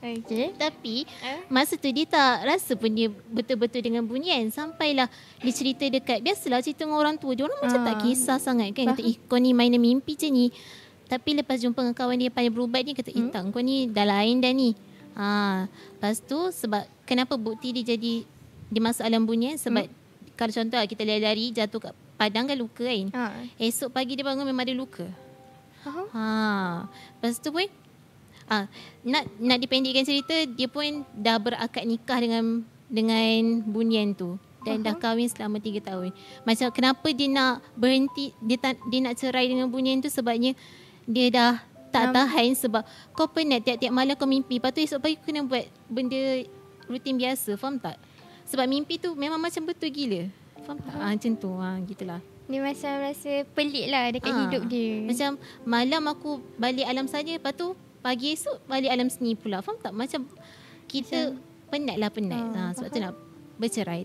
Okay. 0.00 0.50
tapi 0.54 1.04
Ah. 1.20 1.44
Masa 1.46 1.74
tu 1.74 1.86
dia 1.86 2.04
tak 2.04 2.42
rasa 2.42 2.72
pun 2.72 2.88
dia 2.88 3.06
betul-betul 3.26 3.80
dengan 3.80 4.02
bunyian 4.02 4.48
Sampailah 4.48 5.06
dia 5.38 5.52
cerita 5.52 5.84
dekat 5.84 6.20
Biasalah 6.20 6.58
cerita 6.58 6.82
dengan 6.82 6.96
orang 6.96 7.14
tua 7.14 7.32
Dia 7.32 7.44
orang 7.44 7.60
macam 7.60 7.80
Ah. 7.80 7.86
tak 7.86 7.96
kisah 8.02 8.36
sangat 8.36 8.72
kan 8.72 8.90
Kata 8.90 9.02
eh 9.02 9.16
kau 9.22 9.36
ni 9.36 9.50
mainan 9.50 9.76
mimpi 9.76 10.14
je 10.14 10.26
ni 10.26 10.48
Tapi 11.04 11.34
lepas 11.34 11.56
jumpa 11.56 11.76
dengan 11.78 11.92
kawan 11.92 12.16
dia 12.16 12.28
pandai 12.28 12.48
berubat 12.48 12.80
ni 12.80 12.92
Kata 12.92 13.08
eh 13.08 13.18
Hmm. 13.18 13.28
tak 13.28 13.42
kau 13.46 13.60
ni 13.60 13.84
dah 13.86 14.04
lain 14.04 14.38
dah 14.38 14.50
ni 14.50 14.72
ha. 15.14 15.64
Lepas 15.66 16.20
tu 16.20 16.48
sebab 16.48 16.80
Kenapa 17.02 17.34
bukti 17.34 17.72
dia 17.72 17.84
jadi 17.90 18.24
Dia 18.66 18.80
masuk 18.80 19.02
alam 19.02 19.22
bunyian 19.22 19.54
Sebab 19.54 19.84
Hmm. 19.84 19.98
Kalau 20.34 20.52
contoh 20.54 20.80
kita 20.80 21.02
lari-lari 21.02 21.50
Jatuh 21.50 21.80
kat 21.82 21.92
padang 22.16 22.44
kan 22.44 22.54
luka 22.54 22.82
kan 22.82 23.06
Ha. 23.10 23.24
Esok 23.58 23.90
pagi 23.90 24.12
dia 24.12 24.22
bangun 24.22 24.42
memang 24.42 24.62
ada 24.62 24.72
luka 24.72 25.04
Faham? 25.80 26.04
Ha. 26.10 26.24
Lepas 27.14 27.36
tu 27.36 27.48
pun 27.48 27.64
ah 28.50 28.66
nak 29.06 29.30
nak 29.38 29.58
dipendekkan 29.62 30.02
cerita 30.02 30.34
dia 30.44 30.66
pun 30.66 31.06
dah 31.14 31.38
berakad 31.38 31.86
nikah 31.86 32.18
dengan 32.18 32.66
dengan 32.90 33.62
bunyian 33.62 34.12
tu 34.12 34.34
dan 34.60 34.84
dah 34.84 34.92
kahwin 34.92 35.24
selama 35.30 35.56
3 35.56 35.80
tahun. 35.80 36.10
Macam 36.44 36.68
kenapa 36.68 37.08
dia 37.16 37.28
nak 37.32 37.64
berhenti 37.72 38.34
dia 38.44 38.60
tak, 38.60 38.76
dia 38.92 39.00
nak 39.00 39.16
cerai 39.16 39.48
dengan 39.48 39.72
bunyian 39.72 40.04
tu 40.04 40.12
sebabnya 40.12 40.52
dia 41.08 41.32
dah 41.32 41.52
tak 41.90 42.10
Nam- 42.10 42.14
tahan 42.14 42.48
sebab 42.54 42.82
kau 43.16 43.26
penat 43.26 43.64
tiap-tiap 43.64 43.90
malam 43.90 44.14
kau 44.14 44.28
mimpi. 44.28 44.60
Lepas 44.60 44.76
tu 44.76 44.84
esok 44.84 45.00
pagi 45.00 45.16
kau 45.16 45.26
kena 45.32 45.46
buat 45.48 45.64
benda 45.88 46.44
rutin 46.86 47.16
biasa. 47.16 47.56
Faham 47.56 47.80
tak? 47.80 47.96
Sebab 48.46 48.66
mimpi 48.66 48.98
tu 48.98 49.14
memang 49.16 49.40
macam 49.40 49.64
betul 49.64 49.90
gila. 49.90 50.28
Faham 50.66 50.76
tak? 50.78 50.92
Ah, 50.92 51.10
macam 51.14 51.32
tu. 51.34 51.50
Ah, 51.56 51.76
gitulah. 51.86 52.20
Dia 52.50 52.58
macam 52.58 52.92
rasa 53.06 53.32
pelik 53.54 53.86
lah 53.90 54.10
dekat 54.10 54.32
Ah, 54.34 54.38
hidup 54.46 54.62
dia. 54.66 55.06
Macam 55.06 55.30
malam 55.62 56.02
aku 56.10 56.42
balik 56.58 56.82
alam 56.82 57.06
saja 57.06 57.30
Lepas 57.30 57.54
tu 57.54 57.78
pagi 58.00 58.32
esok 58.32 58.64
balik 58.64 58.88
alam 58.88 59.06
seni 59.06 59.32
pula 59.32 59.60
Faham 59.60 59.76
tak? 59.78 59.92
Macam 59.92 60.24
kita 60.84 61.36
penat 61.68 61.96
lah 61.96 62.08
penat 62.08 62.40
Ah, 62.52 62.68
ha, 62.68 62.72
Sebab 62.72 62.88
tu 62.88 62.98
nak 62.98 63.14
bercerai 63.56 64.02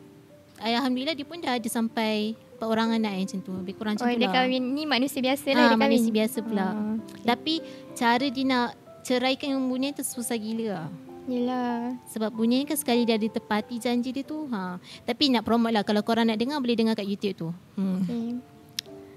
Alhamdulillah 0.56 1.16
dia 1.16 1.24
pun 1.24 1.40
dah 1.40 1.56
ada 1.56 1.68
sampai 1.68 2.32
Empat 2.56 2.68
orang 2.68 2.96
anak 2.96 3.12
yang 3.12 3.26
macam 3.28 3.42
tu 3.42 3.54
Lebih 3.56 3.76
kurang 3.76 3.94
macam 3.96 4.08
oh, 4.08 4.12
tu 4.12 4.16
dia 4.16 4.28
lah 4.28 4.36
kahwin 4.36 4.64
ni 4.72 4.84
manusia 4.84 5.20
biasa 5.20 5.48
lah 5.50 5.56
Ah, 5.56 5.60
dia 5.60 5.70
kahwin. 5.70 5.84
manusia 5.84 6.12
biasa 6.12 6.38
pula. 6.40 6.68
Ah, 6.68 6.96
Tapi 7.26 7.54
cara 7.92 8.26
dia 8.26 8.46
nak 8.46 8.70
ceraikan 9.02 9.48
dengan 9.52 9.66
bunyi 9.66 9.92
tu 9.92 10.02
susah 10.02 10.36
gila 10.36 10.68
lah 10.70 10.88
Yelah. 11.26 11.98
sebab 12.06 12.30
bunyi 12.32 12.70
kan 12.70 12.78
sekali 12.78 13.02
dah 13.02 13.18
ditepati 13.18 13.82
janji 13.82 14.14
dia 14.14 14.22
tu 14.22 14.46
ha. 14.48 14.78
Tapi 15.02 15.34
nak 15.34 15.42
promote 15.42 15.74
lah 15.74 15.82
Kalau 15.82 16.00
korang 16.00 16.30
nak 16.30 16.38
dengar 16.38 16.62
Boleh 16.62 16.78
dengar 16.78 16.94
kat 16.94 17.04
YouTube 17.04 17.34
tu 17.36 17.50
hmm. 17.76 17.98
Okay. 18.00 18.28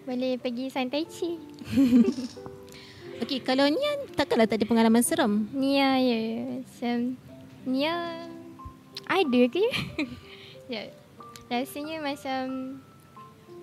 Boleh 0.04 0.32
pergi 0.40 0.72
santai 0.72 1.04
chi. 1.04 1.36
Okay 3.18 3.42
kalau 3.42 3.66
Nian 3.66 3.98
Takkanlah 4.14 4.46
tak 4.46 4.62
ada 4.62 4.66
pengalaman 4.68 5.02
seram 5.02 5.46
Nia 5.50 5.98
ya. 5.98 6.20
Macam 6.62 6.98
Nia 7.68 7.94
ada 9.08 9.42
ke? 9.48 9.64
ya. 10.72 10.92
Rasanya 11.48 12.00
macam 12.00 12.40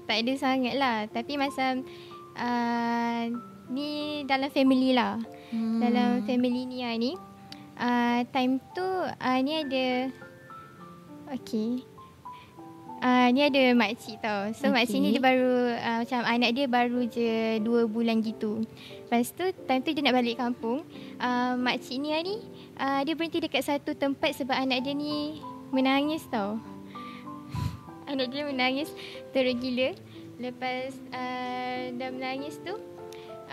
tak 0.05 0.17
ada 0.21 0.33
sangat 0.37 0.75
lah. 0.77 1.05
Tapi 1.09 1.37
macam 1.37 1.85
uh, 2.37 3.21
ni 3.71 4.21
dalam 4.29 4.49
family 4.53 4.93
lah. 4.93 5.17
hmm. 5.53 5.79
Dalam 5.81 6.09
family 6.25 6.67
Nia 6.69 6.93
ni 6.97 7.17
uh, 7.79 8.19
time 8.31 8.59
tu 8.75 8.85
uh, 8.85 9.37
ni 9.41 9.53
ada 9.63 9.87
okay. 11.31 11.94
Uh, 13.05 13.29
ni 13.29 13.45
ada 13.45 13.61
makcik 13.77 14.17
tau. 14.17 14.49
So 14.57 14.65
okay. 14.65 14.73
makcik 14.73 14.97
ni 14.97 15.13
dia 15.13 15.21
baru 15.21 15.77
uh, 15.77 15.97
macam 16.01 16.25
anak 16.25 16.49
dia 16.57 16.65
baru 16.65 17.05
je 17.05 17.61
2 17.61 17.85
bulan 17.85 18.17
gitu. 18.25 18.65
Lepas 19.05 19.29
tu 19.29 19.45
time 19.69 19.85
tu 19.85 19.93
dia 19.93 20.01
nak 20.01 20.17
balik 20.17 20.41
kampung. 20.41 20.81
Uh, 21.21 21.53
makcik 21.53 22.01
ni 22.01 22.17
ni 22.17 22.41
uh, 22.75 23.05
dia 23.05 23.13
berhenti 23.13 23.37
dekat 23.37 23.61
satu 23.61 23.93
tempat 23.93 24.33
sebab 24.33 24.57
anak 24.57 24.81
dia 24.81 24.97
ni 24.97 25.37
menangis 25.69 26.25
tau. 26.33 26.57
anak 28.09 28.33
dia 28.33 28.49
menangis 28.49 28.89
teruk 29.29 29.61
gila. 29.61 29.93
Lepas 30.41 30.97
uh, 31.13 31.93
dah 31.93 32.09
menangis 32.09 32.57
tu 32.65 32.73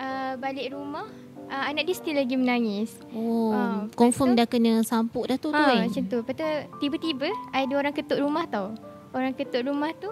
uh, 0.01 0.33
balik 0.41 0.73
rumah 0.73 1.05
uh, 1.53 1.65
anak 1.69 1.85
dia 1.85 1.95
still 1.95 2.17
lagi 2.17 2.41
menangis. 2.41 2.97
Oh, 3.13 3.53
Ah, 3.53 3.85
confirm 3.93 4.33
tu- 4.33 4.41
dah 4.41 4.47
kena 4.49 4.81
sampuk 4.81 5.29
dah 5.29 5.37
tu 5.37 5.53
tu 5.53 5.61
Ha, 5.61 5.77
kan? 5.77 5.93
macam 5.93 6.03
tu. 6.09 6.19
Lepas 6.25 6.35
tu 6.35 6.49
tiba-tiba 6.81 7.29
ada 7.53 7.73
orang 7.77 7.93
ketuk 7.93 8.17
rumah 8.17 8.49
tau. 8.49 8.73
Orang 9.13 9.33
ketuk 9.33 9.65
rumah 9.65 9.93
tu 9.95 10.09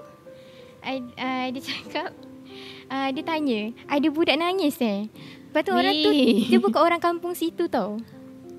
I, 0.80 0.96
uh, 1.00 1.46
dia 1.50 1.60
cakap 1.62 2.08
uh, 2.86 3.08
dia 3.10 3.22
tanya, 3.22 3.60
ada 3.84 4.06
budak 4.08 4.36
nangis 4.36 4.76
eh? 4.78 5.08
Lepas 5.46 5.62
tu 5.62 5.72
orang 5.72 5.92
tu 5.94 6.10
dia 6.46 6.58
bukan 6.58 6.80
orang 6.80 6.98
kampung 6.98 7.34
situ 7.34 7.66
tau. 7.66 8.00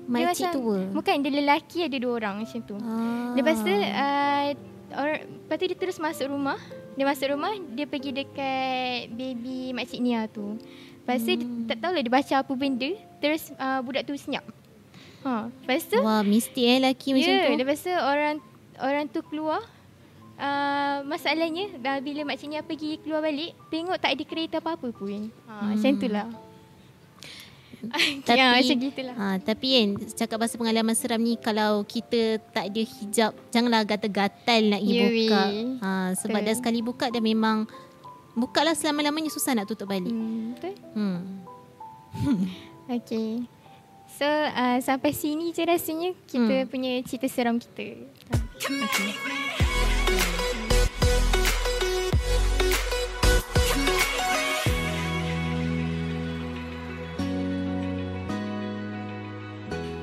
Dia 0.02 0.28
Makcik 0.28 0.44
macam- 0.44 0.54
tua. 0.54 0.78
Bukan 0.92 1.14
dia 1.18 1.32
lelaki 1.32 1.78
ada 1.82 1.96
dua 1.96 2.12
orang 2.16 2.42
macam 2.42 2.60
tu. 2.60 2.76
Ah. 2.76 3.32
Lepas 3.32 3.58
tu 3.58 3.70
uh, 3.70 4.46
orang 4.92 5.18
lepas 5.24 5.56
tu 5.56 5.64
dia 5.64 5.78
terus 5.78 5.96
masuk 5.96 6.26
rumah. 6.28 6.58
Dia 6.92 7.08
masuk 7.08 7.32
rumah, 7.32 7.48
dia 7.72 7.86
pergi 7.86 8.10
dekat 8.12 9.08
baby 9.10 9.72
makcik 9.72 9.98
Nia 9.98 10.26
tu. 10.26 10.60
Lepas 11.00 11.18
tu 11.18 11.32
Hmm. 11.32 11.64
dia 11.64 11.72
tak 11.72 11.78
tahulah 11.80 12.02
dia 12.02 12.12
baca 12.12 12.34
apa 12.36 12.52
benda, 12.52 12.90
terus 13.18 13.42
uh, 13.52 13.80
budak 13.80 14.04
tu 14.04 14.12
senyap. 14.12 14.44
Ha, 15.22 15.48
lepas 15.48 15.86
tu 15.86 15.98
Wah, 15.98 16.20
mistik 16.20 16.62
eh 16.62 16.76
lelaki 16.76 17.14
macam 17.14 17.30
Ya, 17.32 17.46
tu. 17.46 17.54
lepas 17.56 17.78
tu 17.78 17.90
orang 17.90 18.36
orang 18.78 19.04
tu 19.06 19.22
keluar. 19.22 19.62
Uh, 20.34 21.04
masalahnya 21.04 21.70
dah 21.76 21.98
bila 21.98 22.24
makcik 22.24 22.48
Nia 22.48 22.60
pergi 22.60 22.98
keluar 22.98 23.20
balik, 23.20 23.52
tengok 23.68 23.96
tak 23.96 24.10
ada 24.10 24.22
kereta 24.22 24.56
apa-apa 24.58 24.88
pun. 24.90 25.30
Ha, 25.46 25.52
Hmm. 25.54 25.68
macam 25.70 25.90
itulah. 25.92 26.26
Tapi- 28.22 28.38
ya, 28.38 28.46
macam 28.52 28.76
gitulah. 28.80 29.14
Ha, 29.14 29.26
tapi 29.38 29.66
kan 29.70 29.88
cakap 30.12 30.36
pasal 30.38 30.56
pengalaman 30.56 30.94
seram 30.94 31.18
ni 31.18 31.34
kalau 31.36 31.82
kita 31.84 32.20
tak 32.50 32.70
ada 32.70 32.80
hijab 32.80 33.32
janganlah 33.48 33.82
gatal-gatal 33.82 34.62
nak 34.68 34.80
pergi 34.80 34.94
Ya, 34.96 35.06
buka. 35.10 35.42
Ha, 35.78 35.90
sebab 36.16 36.38
Betul. 36.38 36.46
dah 36.46 36.54
sekali 36.56 36.78
buka 36.80 37.06
dah 37.08 37.18
memang 37.20 37.66
buka 38.32 38.62
lah 38.62 38.72
selama-lamanya 38.72 39.28
susah 39.28 39.52
nak 39.52 39.66
tutup 39.66 39.86
balik. 39.86 40.08
Hmm, 40.08 40.54
betul. 40.54 40.74
Hmm. 40.94 41.18
Okay. 42.92 43.46
So, 44.12 44.26
uh, 44.26 44.76
sampai 44.78 45.10
sini 45.10 45.50
je 45.50 45.62
rasanya 45.62 46.12
kita 46.24 46.54
Hmm. 46.58 46.68
punya 46.68 47.00
cerita 47.00 47.24
seram 47.26 47.56
kita. 47.56 48.10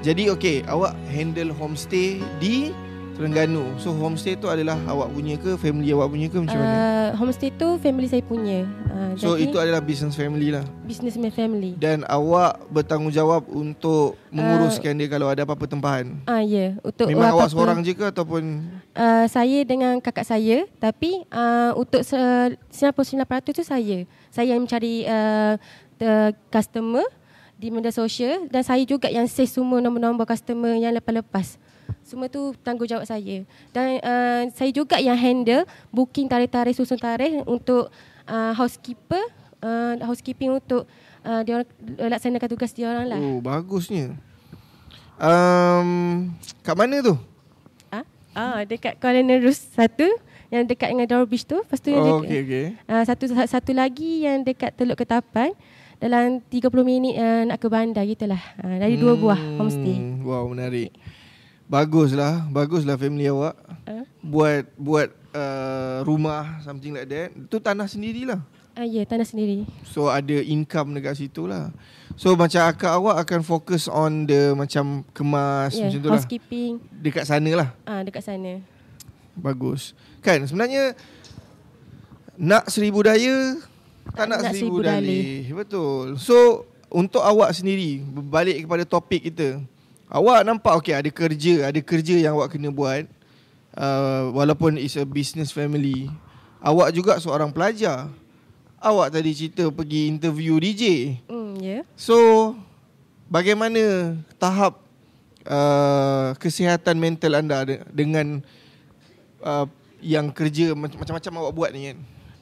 Jadi 0.10 0.26
okey, 0.34 0.66
awak 0.66 0.98
handle 1.06 1.54
homestay 1.54 2.18
di 2.42 2.74
Terengganu. 3.14 3.78
So 3.78 3.94
homestay 3.94 4.34
tu 4.42 4.50
adalah 4.50 4.74
awak 4.90 5.14
punya 5.14 5.38
ke, 5.38 5.54
family 5.54 5.94
awak 5.94 6.10
punya 6.10 6.26
ke 6.26 6.42
macam 6.42 6.58
mana? 6.58 6.74
Uh, 6.74 7.10
homestay 7.14 7.54
tu 7.54 7.78
family 7.78 8.10
saya 8.10 8.26
punya. 8.26 8.66
Uh, 8.90 9.14
So 9.14 9.38
jadi, 9.38 9.46
itu 9.46 9.58
adalah 9.62 9.86
business 9.86 10.18
family 10.18 10.50
lah. 10.50 10.66
business 10.82 11.14
my 11.14 11.30
family. 11.30 11.78
Dan 11.78 12.10
awak 12.10 12.58
bertanggungjawab 12.74 13.54
untuk 13.54 14.18
menguruskan 14.34 14.98
dia 14.98 15.06
kalau 15.06 15.30
ada 15.30 15.46
apa-apa 15.46 15.70
tempahan. 15.70 16.18
Ah 16.26 16.42
ya, 16.42 16.74
yeah. 16.74 16.82
untuk 16.82 17.06
Memang 17.06 17.30
awak 17.30 17.46
apa-apa- 17.46 17.54
seorang 17.54 17.80
je 17.86 17.94
ke 17.94 18.06
ataupun 18.10 18.44
Uh, 19.00 19.30
saya 19.30 19.62
dengan 19.62 20.02
kakak 20.02 20.26
saya 20.26 20.66
tapi 20.76 21.22
uh, 21.30 21.72
untuk 21.78 22.02
se- 22.02 22.58
99% 22.74 23.22
tu 23.54 23.62
saya. 23.62 24.10
Saya 24.28 24.58
yang 24.58 24.66
mencari 24.66 25.06
uh, 25.06 25.54
the 26.02 26.34
customer 26.50 27.06
di 27.60 27.68
media 27.68 27.92
sosial 27.92 28.48
dan 28.48 28.64
saya 28.64 28.80
juga 28.88 29.12
yang 29.12 29.28
save 29.28 29.52
semua 29.52 29.84
nombor-nombor 29.84 30.24
customer 30.24 30.80
yang 30.80 30.96
lepas-lepas. 30.96 31.60
Semua 32.08 32.32
tu 32.32 32.56
tanggungjawab 32.64 33.04
saya. 33.04 33.44
Dan 33.76 34.00
uh, 34.00 34.44
saya 34.56 34.72
juga 34.72 34.96
yang 35.04 35.20
handle 35.20 35.68
booking 35.92 36.32
tarikh-tarikh 36.32 36.80
susun 36.80 36.96
tarikh 36.96 37.44
untuk 37.44 37.92
uh, 38.32 38.56
housekeeper, 38.56 39.20
uh, 39.60 40.00
housekeeping 40.08 40.56
untuk 40.56 40.88
uh, 41.28 41.44
dia 41.44 41.60
orang 41.60 41.68
laksanakan 42.16 42.48
tugas 42.48 42.72
dia 42.72 42.88
orang 42.88 43.06
lah. 43.12 43.20
Oh, 43.20 43.44
bagusnya. 43.44 44.16
Um, 45.20 46.32
kat 46.64 46.80
mana 46.80 47.04
tu? 47.04 47.20
Ah, 47.92 48.08
ah 48.32 48.64
dekat 48.64 48.96
Kuala 49.04 49.20
Nerus 49.20 49.60
satu 49.76 50.08
yang 50.48 50.64
dekat 50.64 50.96
dengan 50.96 51.12
Dora 51.12 51.28
Beach 51.28 51.44
tu. 51.44 51.60
Lepas 51.60 51.84
tu 51.84 51.92
yang 51.92 52.00
Oh, 52.00 52.24
dekat, 52.24 52.24
okey 52.24 52.40
okey. 52.48 52.66
uh, 52.88 53.04
satu 53.04 53.24
satu 53.28 53.72
lagi 53.76 54.24
yang 54.24 54.48
dekat 54.48 54.72
Teluk 54.80 54.96
Ketapan 54.96 55.52
dalam 56.00 56.40
30 56.48 56.72
minit 56.88 57.16
uh, 57.20 57.44
nak 57.52 57.60
ke 57.60 57.68
bandar 57.68 58.08
gitulah. 58.08 58.40
Uh, 58.56 58.80
dari 58.80 58.96
dua 58.96 59.20
buah 59.20 59.40
homestay. 59.60 60.24
Wow, 60.24 60.48
menarik. 60.48 60.96
Baguslah, 61.70 62.48
baguslah 62.50 62.96
family 62.98 63.30
awak. 63.30 63.54
Ah. 63.86 64.08
Buat 64.24 64.72
buat 64.80 65.12
uh, 65.36 66.02
rumah 66.08 66.64
something 66.64 66.96
like 66.96 67.06
that. 67.12 67.36
Itu 67.36 67.60
tanah 67.60 67.86
sendirilah. 67.86 68.40
Ah, 68.80 68.88
ya, 68.88 69.04
tanah 69.04 69.28
sendiri. 69.28 69.68
So 69.84 70.08
ada 70.08 70.40
income 70.40 70.96
dekat 70.96 71.20
situ 71.20 71.46
lah. 71.52 71.70
So 72.16 72.34
macam 72.40 72.64
akak 72.64 72.96
awak 72.96 73.20
akan 73.28 73.42
fokus 73.44 73.92
on 73.92 74.24
the 74.24 74.56
macam 74.56 75.04
kemas 75.12 75.76
Ya, 75.76 75.92
macam 75.92 76.00
tu 76.00 76.08
lah. 76.08 76.16
housekeeping. 76.16 76.80
Dekat 76.96 77.28
sana 77.28 77.52
lah. 77.54 77.70
Ah, 77.84 78.02
dekat 78.08 78.24
sana. 78.24 78.64
Bagus. 79.36 79.94
Kan 80.24 80.48
sebenarnya 80.48 80.96
nak 82.40 82.72
seribu 82.72 83.04
daya 83.04 83.60
tak 84.14 84.26
nak, 84.26 84.40
nak 84.42 84.54
seribu, 84.54 84.82
dalih. 84.82 85.50
Betul. 85.54 86.18
So 86.18 86.66
untuk 86.90 87.22
awak 87.22 87.54
sendiri 87.54 88.02
balik 88.04 88.66
kepada 88.66 88.84
topik 88.84 89.30
kita. 89.30 89.62
Awak 90.10 90.42
nampak 90.42 90.74
okey 90.82 90.94
ada 90.98 91.10
kerja, 91.14 91.70
ada 91.70 91.80
kerja 91.80 92.16
yang 92.18 92.34
awak 92.34 92.58
kena 92.58 92.74
buat. 92.74 93.06
Uh, 93.78 94.34
walaupun 94.34 94.82
it's 94.82 94.98
a 94.98 95.06
business 95.06 95.54
family. 95.54 96.10
Awak 96.60 96.90
juga 96.92 97.14
seorang 97.22 97.54
pelajar. 97.54 98.10
Awak 98.82 99.14
tadi 99.14 99.32
cerita 99.38 99.70
pergi 99.70 100.10
interview 100.10 100.58
DJ. 100.58 101.16
Hmm, 101.30 101.54
ya. 101.62 101.86
So 101.94 102.18
bagaimana 103.30 104.18
tahap 104.42 104.82
uh, 105.46 106.34
kesihatan 106.42 106.98
mental 106.98 107.38
anda 107.38 107.62
de- 107.64 107.86
dengan 107.94 108.42
uh, 109.46 109.70
yang 110.02 110.34
kerja 110.34 110.74
mac- 110.74 110.98
macam-macam 110.98 111.34
awak 111.38 111.54
buat 111.54 111.70
ni 111.70 111.94
kan? 111.94 111.98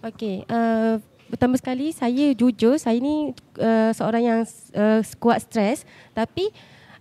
Okey, 0.07 0.45
uh, 0.47 1.01
pertama 1.27 1.55
sekali 1.60 1.91
saya 1.91 2.34
jujur, 2.34 2.79
saya 2.79 2.98
ni 2.98 3.36
uh, 3.60 3.91
seorang 3.91 4.24
yang 4.24 4.39
uh, 4.74 5.00
kuat 5.19 5.43
stres 5.43 5.84
tapi 6.15 6.50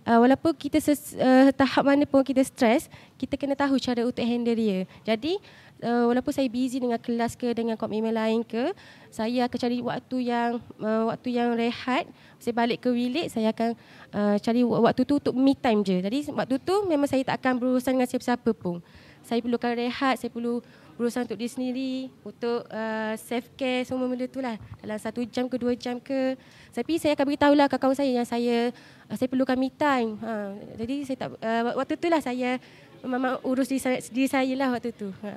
uh, 0.07 0.19
walaupun 0.23 0.55
kita 0.55 0.79
ses, 0.79 1.15
uh, 1.19 1.51
tahap 1.51 1.83
mana 1.83 2.07
pun 2.07 2.23
kita 2.23 2.43
stres, 2.43 2.87
kita 3.19 3.35
kena 3.35 3.55
tahu 3.55 3.75
cara 3.79 4.07
untuk 4.07 4.23
handle 4.23 4.55
dia. 4.55 4.87
Jadi 5.03 5.35
uh, 5.83 6.07
walaupun 6.07 6.31
saya 6.31 6.47
busy 6.47 6.79
dengan 6.79 6.97
kelas 7.01 7.35
ke 7.35 7.51
dengan 7.51 7.75
komitmen 7.75 8.15
lain 8.15 8.41
ke, 8.47 8.71
saya 9.11 9.45
akan 9.45 9.57
cari 9.59 9.77
waktu 9.83 10.17
yang 10.31 10.49
uh, 10.79 11.11
waktu 11.11 11.35
yang 11.35 11.53
rehat. 11.57 12.07
Saya 12.37 12.53
balik 12.53 12.85
ke 12.85 12.89
bilik, 12.93 13.27
saya 13.33 13.49
akan 13.49 13.73
uh, 14.13 14.37
cari 14.37 14.61
waktu 14.61 15.01
tu 15.03 15.17
untuk 15.17 15.33
me 15.33 15.57
time 15.57 15.81
je. 15.81 15.97
Jadi 15.99 16.29
waktu 16.31 16.55
tu 16.61 16.85
memang 16.85 17.09
saya 17.09 17.25
tak 17.25 17.41
akan 17.41 17.57
berurusan 17.57 17.97
dengan 17.97 18.07
siapa-siapa 18.07 18.53
pun. 18.53 18.79
Saya 19.25 19.43
perlukan 19.43 19.75
rehat, 19.75 20.21
saya 20.21 20.31
perlu 20.31 20.63
berurusan 20.97 21.29
untuk 21.29 21.37
diri 21.37 21.51
sendiri, 21.53 21.93
untuk 22.25 22.65
uh, 22.73 23.13
self 23.21 23.53
care 23.53 23.85
semua 23.85 24.09
benda 24.09 24.25
tu 24.25 24.41
lah. 24.41 24.57
Dalam 24.81 24.97
satu 24.97 25.21
jam 25.29 25.45
ke 25.45 25.55
dua 25.61 25.77
jam 25.77 26.01
ke. 26.01 26.33
Tapi 26.73 26.97
saya 26.97 27.13
akan 27.13 27.25
beritahu 27.29 27.53
lah 27.53 27.69
kawan-kawan 27.69 27.97
saya 27.97 28.11
yang 28.11 28.27
saya 28.27 28.73
uh, 29.05 29.15
saya 29.15 29.29
perlukan 29.29 29.55
me 29.55 29.69
time. 29.69 30.17
Ha, 30.19 30.57
jadi 30.81 30.95
saya 31.05 31.17
tak 31.21 31.29
uh, 31.37 31.61
waktu 31.77 31.93
tu 32.01 32.07
lah 32.09 32.19
saya 32.19 32.57
memang 33.05 33.37
urus 33.45 33.69
diri 33.69 33.81
saya, 33.81 33.97
diri 34.01 34.27
saya 34.27 34.53
lah 34.57 34.73
waktu 34.73 34.89
tu. 34.91 35.13
Ha. 35.21 35.29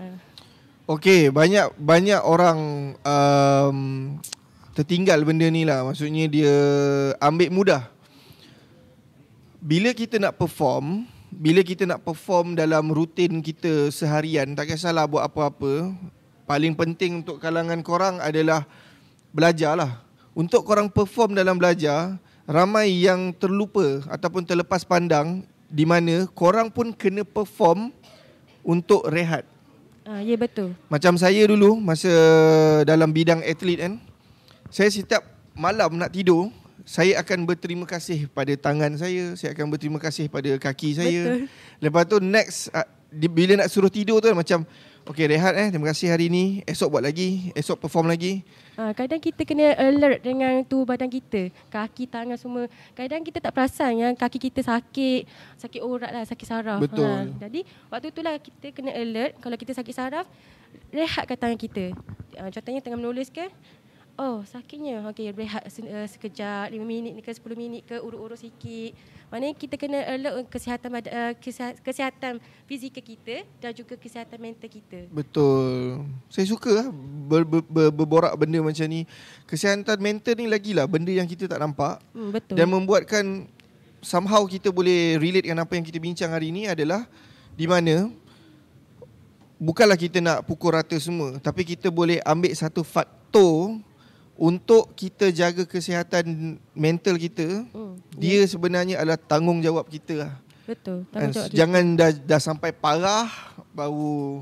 Okey, 0.90 1.30
banyak 1.30 1.76
banyak 1.78 2.18
orang 2.24 2.58
um, 3.04 3.78
tertinggal 4.72 5.22
benda 5.22 5.46
ni 5.46 5.68
lah. 5.68 5.84
Maksudnya 5.84 6.24
dia 6.26 6.56
ambil 7.20 7.48
mudah. 7.52 7.82
Bila 9.60 9.92
kita 9.92 10.16
nak 10.16 10.40
perform, 10.40 11.04
bila 11.30 11.62
kita 11.62 11.86
nak 11.86 12.02
perform 12.02 12.58
dalam 12.58 12.90
rutin 12.90 13.38
kita 13.38 13.88
seharian, 13.94 14.52
tak 14.58 14.74
kisahlah 14.74 15.06
buat 15.06 15.30
apa-apa, 15.30 15.94
paling 16.44 16.74
penting 16.74 17.22
untuk 17.22 17.38
kalangan 17.38 17.78
korang 17.86 18.18
adalah 18.18 18.66
belajar 19.30 19.78
lah. 19.78 20.02
Untuk 20.34 20.66
korang 20.66 20.90
perform 20.90 21.38
dalam 21.38 21.58
belajar, 21.58 22.18
ramai 22.50 22.90
yang 22.90 23.30
terlupa 23.30 24.02
ataupun 24.10 24.42
terlepas 24.42 24.82
pandang 24.82 25.46
di 25.70 25.86
mana 25.86 26.26
korang 26.34 26.66
pun 26.66 26.90
kena 26.90 27.22
perform 27.22 27.94
untuk 28.66 29.06
rehat. 29.06 29.46
Ha, 30.10 30.18
ya 30.26 30.34
betul. 30.34 30.74
Macam 30.90 31.14
saya 31.14 31.46
dulu 31.46 31.78
masa 31.78 32.10
dalam 32.82 33.12
bidang 33.14 33.44
atlet 33.46 33.78
kan 33.78 33.94
Saya 34.72 34.88
setiap 34.90 35.22
malam 35.54 35.94
nak 35.94 36.10
tidur 36.10 36.50
Saya 36.88 37.20
akan 37.20 37.48
berterima 37.48 37.84
kasih 37.84 38.26
pada 38.30 38.52
tangan 38.56 38.92
saya 38.96 39.34
Saya 39.34 39.52
akan 39.56 39.66
berterima 39.70 39.98
kasih 40.00 40.26
pada 40.26 40.50
kaki 40.56 40.96
saya 40.96 41.22
Betul. 41.24 41.40
Lepas 41.82 42.02
tu 42.08 42.16
next 42.20 42.72
uh, 42.72 42.86
di, 43.10 43.26
Bila 43.26 43.60
nak 43.60 43.68
suruh 43.68 43.92
tidur 43.92 44.18
tu 44.22 44.28
kan, 44.30 44.38
macam 44.38 44.62
Okay 45.08 45.26
rehat 45.26 45.56
eh 45.56 45.68
Terima 45.72 45.90
kasih 45.90 46.12
hari 46.12 46.28
ni 46.28 46.60
Esok 46.68 46.98
buat 46.98 47.04
lagi 47.04 47.50
Esok 47.56 47.84
perform 47.84 48.08
lagi 48.08 48.44
Ha, 48.80 48.96
kadang 48.96 49.20
kita 49.20 49.44
kena 49.44 49.76
alert 49.76 50.24
dengan 50.24 50.64
tubuh 50.64 50.88
badan 50.88 51.12
kita. 51.12 51.52
Kaki, 51.68 52.08
tangan 52.08 52.40
semua. 52.40 52.64
Kadang 52.96 53.20
kita 53.20 53.36
tak 53.36 53.52
perasan 53.52 53.92
yang 53.92 54.16
kaki 54.16 54.48
kita 54.48 54.64
sakit. 54.64 55.28
Sakit 55.60 55.84
urat 55.84 56.08
lah, 56.08 56.24
sakit 56.24 56.46
saraf. 56.48 56.80
Betul. 56.80 57.04
Ha, 57.04 57.28
jadi 57.44 57.60
waktu 57.92 58.08
tu 58.08 58.24
lah 58.24 58.40
kita 58.40 58.72
kena 58.72 58.96
alert. 58.96 59.36
Kalau 59.36 59.60
kita 59.60 59.76
sakit 59.76 59.92
saraf, 59.92 60.24
rehatkan 60.88 61.36
tangan 61.36 61.60
kita. 61.60 61.92
Ha, 62.40 62.48
contohnya 62.48 62.80
tengah 62.80 62.96
menulis 62.96 63.28
ke, 63.28 63.52
Oh 64.20 64.44
sakitnya. 64.44 65.00
Okey 65.08 65.32
rehat 65.32 65.64
se- 65.72 65.80
uh, 65.80 66.04
sekejap 66.04 66.68
5 66.68 66.76
minit 66.84 67.24
ke 67.24 67.32
10 67.32 67.56
minit 67.56 67.88
ke 67.88 67.96
Urut-urut 68.04 68.36
sikit. 68.36 68.92
Maknanya 69.32 69.56
kita 69.56 69.80
kena 69.80 70.04
alert 70.12 70.44
kesihatan 70.52 70.92
uh, 70.92 71.32
kesihatan, 71.80 72.36
fizikal 72.68 73.00
kita 73.00 73.48
Dan 73.56 73.72
juga 73.72 73.96
kesihatan 73.96 74.36
mental 74.36 74.68
kita. 74.68 75.08
Betul. 75.08 76.04
Saya 76.28 76.44
suka 76.44 76.68
lah 76.68 76.88
ber, 76.92 77.48
ber, 77.48 77.64
ber, 77.64 77.88
berborak 77.88 78.36
benda 78.36 78.60
macam 78.60 78.84
ni. 78.92 79.08
Kesihatan 79.48 79.96
mental 79.96 80.36
ni 80.36 80.44
lagilah 80.52 80.84
Benda 80.84 81.16
yang 81.16 81.24
kita 81.24 81.48
tak 81.48 81.56
nampak. 81.56 82.04
Hmm, 82.12 82.28
Betul. 82.28 82.60
Dan 82.60 82.68
membuatkan 82.68 83.48
somehow 84.04 84.44
kita 84.44 84.68
boleh 84.68 85.16
relate 85.16 85.48
dengan 85.48 85.64
apa 85.64 85.80
yang 85.80 85.84
kita 85.88 85.96
bincang 85.96 86.28
hari 86.28 86.52
ini 86.52 86.68
adalah 86.68 87.08
di 87.56 87.64
mana 87.64 88.12
bukanlah 89.56 89.96
kita 89.96 90.20
nak 90.20 90.44
pukul 90.48 90.72
rata 90.72 90.96
semua 90.96 91.36
tapi 91.36 91.68
kita 91.68 91.92
boleh 91.92 92.16
ambil 92.24 92.48
satu 92.56 92.80
faktor 92.80 93.76
untuk 94.40 94.96
kita 94.96 95.28
jaga 95.28 95.68
kesihatan 95.68 96.56
mental 96.72 97.14
kita 97.14 97.68
hmm, 97.68 98.16
dia 98.16 98.40
sebenarnya 98.48 98.96
adalah 98.96 99.20
tanggungjawab 99.20 99.84
kita 99.84 100.16
lah. 100.16 100.32
Betul 100.64 101.04
Kan, 101.06 101.28
Tanggungjawab 101.28 101.48
kita. 101.52 101.58
Jangan 101.60 101.84
dah, 101.92 102.10
dah 102.16 102.40
sampai 102.40 102.70
parah 102.72 103.28
baru 103.70 104.40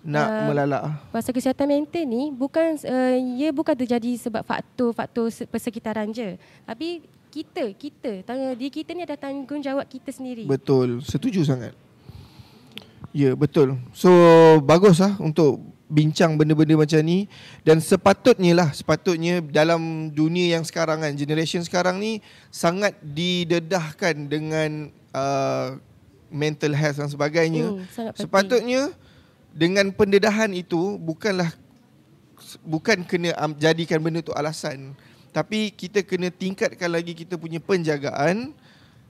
nak 0.00 0.26
Ah, 0.26 0.44
melalak. 0.48 0.82
Pasal 1.12 1.30
kesihatan 1.30 1.68
mental 1.68 2.02
ni 2.02 2.32
bukan 2.32 2.74
uh, 2.80 3.14
ia 3.36 3.52
bukan 3.52 3.76
terjadi 3.76 4.18
sebab 4.18 4.42
faktor-faktor 4.42 5.30
se- 5.30 5.44
persekitaran 5.44 6.10
je. 6.10 6.34
Tapi 6.64 7.04
kita, 7.30 7.70
kita, 7.70 8.24
tang- 8.24 8.58
diri 8.58 8.72
kita 8.72 8.90
ni 8.90 9.04
ada 9.04 9.14
tanggungjawab 9.14 9.86
kita 9.86 10.10
sendiri. 10.10 10.42
Betul, 10.42 11.04
setuju 11.04 11.46
sangat. 11.46 11.76
Ya, 13.12 13.36
betul. 13.36 13.76
So 13.92 14.10
bagus 14.62 14.98
lah 14.98 15.14
untuk 15.20 15.60
bincang 15.90 16.38
benda-benda 16.38 16.78
macam 16.78 17.02
ni 17.02 17.26
dan 17.66 17.82
sepatutnya 17.82 18.54
lah 18.54 18.70
sepatutnya 18.70 19.42
dalam 19.42 20.14
dunia 20.14 20.54
yang 20.54 20.62
sekarang 20.62 21.02
kan 21.02 21.12
generation 21.18 21.66
sekarang 21.66 21.98
ni 21.98 22.22
sangat 22.54 22.94
didedahkan 23.02 24.14
dengan 24.30 24.94
uh, 25.10 25.74
mental 26.30 26.72
health 26.78 27.02
dan 27.02 27.10
sebagainya. 27.10 27.66
Penting. 27.74 28.14
Sepatutnya 28.14 28.80
dengan 29.50 29.90
pendedahan 29.90 30.54
itu 30.54 30.94
bukanlah 31.02 31.50
bukan 32.62 33.02
kena 33.02 33.34
um, 33.42 33.52
jadikan 33.58 33.98
benda 33.98 34.22
tu 34.22 34.30
alasan 34.30 34.94
tapi 35.30 35.70
kita 35.70 36.02
kena 36.02 36.30
tingkatkan 36.30 36.90
lagi 36.90 37.14
kita 37.14 37.38
punya 37.38 37.62
penjagaan 37.62 38.54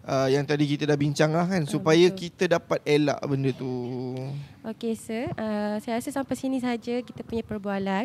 uh, 0.04 0.28
yang 0.30 0.44
tadi 0.46 0.64
kita 0.64 0.88
dah 0.88 0.98
bincang 0.98 1.32
lah 1.32 1.46
kan 1.48 1.64
supaya 1.64 2.08
betul. 2.08 2.18
kita 2.28 2.44
dapat 2.60 2.78
elak 2.84 3.18
benda 3.24 3.50
tu. 3.52 3.72
Okey 4.60 4.92
sir, 4.92 5.32
uh, 5.40 5.80
saya 5.80 5.96
rasa 5.96 6.12
sampai 6.12 6.36
sini 6.36 6.60
saja 6.60 7.00
kita 7.00 7.24
punya 7.24 7.40
perbualan. 7.40 8.04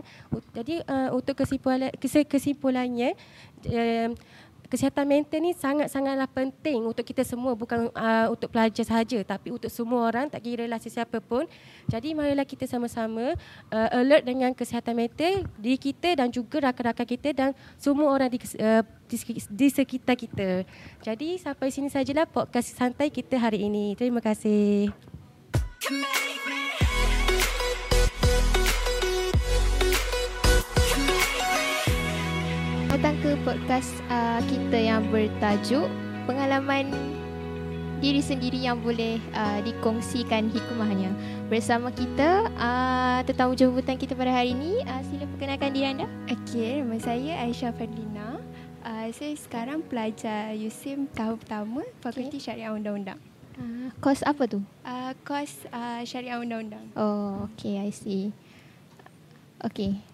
Jadi 0.55 0.79
uh, 0.87 1.11
untuk 1.11 1.35
kesimpulan 1.43 1.91
kes- 1.99 2.27
kesimpulannya 2.27 3.11
uh, 3.67 4.09
kesihatan 4.67 5.05
mental 5.05 5.39
ni 5.41 5.51
sangat-sangatlah 5.53 6.27
penting 6.29 6.83
untuk 6.85 7.05
kita 7.05 7.23
semua 7.23 7.53
bukan 7.53 7.89
uh, 7.93 8.27
untuk 8.33 8.51
pelajar 8.51 8.83
sahaja 8.83 9.21
tapi 9.23 9.53
untuk 9.53 9.69
semua 9.69 10.09
orang 10.09 10.27
tak 10.27 10.43
kira 10.43 10.65
lah 10.65 10.81
sesiapa 10.81 11.21
pun. 11.21 11.45
Jadi 11.85 12.17
marilah 12.17 12.43
kita 12.43 12.65
sama-sama 12.65 13.37
uh, 13.71 13.89
alert 13.97 14.25
dengan 14.25 14.51
kesihatan 14.51 14.97
mental 14.97 15.45
diri 15.61 15.77
kita 15.77 16.17
dan 16.17 16.33
juga 16.33 16.71
rakan-rakan 16.71 17.07
kita 17.07 17.29
dan 17.31 17.49
semua 17.77 18.09
orang 18.09 18.29
di, 18.29 18.41
uh, 18.59 18.83
di, 19.05 19.15
seki- 19.15 19.49
di 19.51 19.67
sekitar 19.69 20.15
kita. 20.17 20.65
Jadi 21.05 21.37
sampai 21.37 21.69
sini 21.69 21.87
sajalah 21.87 22.25
podcast 22.25 22.73
santai 22.73 23.13
kita 23.13 23.37
hari 23.37 23.69
ini. 23.69 23.93
Terima 23.93 24.19
kasih. 24.19 24.89
Datang 25.85 26.64
ke 33.25 33.33
podcast 33.41 33.89
uh, 34.13 34.37
kita 34.45 34.77
yang 34.77 35.01
bertajuk 35.09 35.89
pengalaman 36.29 36.93
diri 37.97 38.21
sendiri 38.21 38.61
yang 38.61 38.77
boleh 38.85 39.17
uh, 39.33 39.65
dikongsikan 39.65 40.45
hikmahnya. 40.53 41.09
Bersama 41.49 41.89
kita 41.89 42.53
uh, 42.53 43.25
tetamu 43.25 43.57
jemputan 43.57 43.97
kita 43.97 44.13
pada 44.13 44.29
hari 44.29 44.53
ini, 44.53 44.77
uh, 44.85 45.01
sila 45.09 45.25
perkenalkan 45.25 45.73
diri 45.73 45.85
anda. 45.89 46.05
Okey, 46.29 46.85
nama 46.85 47.01
saya 47.01 47.41
Aisyah 47.49 47.73
Fadlina. 47.73 48.45
Uh, 48.85 49.09
saya 49.09 49.33
sekarang 49.41 49.81
pelajar 49.81 50.53
USIM 50.53 51.09
tahun 51.17 51.41
pertama 51.41 51.81
Fakulti 52.05 52.37
Syariah 52.37 52.77
Undang-Undang. 52.77 53.17
Uh, 53.57 53.89
kos 54.05 54.21
apa 54.21 54.45
tu? 54.45 54.61
Uh, 54.85 55.17
kos 55.25 55.65
uh, 55.73 56.05
syariah 56.05 56.37
undang-undang. 56.37 56.93
Oh, 56.93 57.49
okay, 57.49 57.81
I 57.81 57.89
see. 57.89 58.29
Okay. 59.65 60.13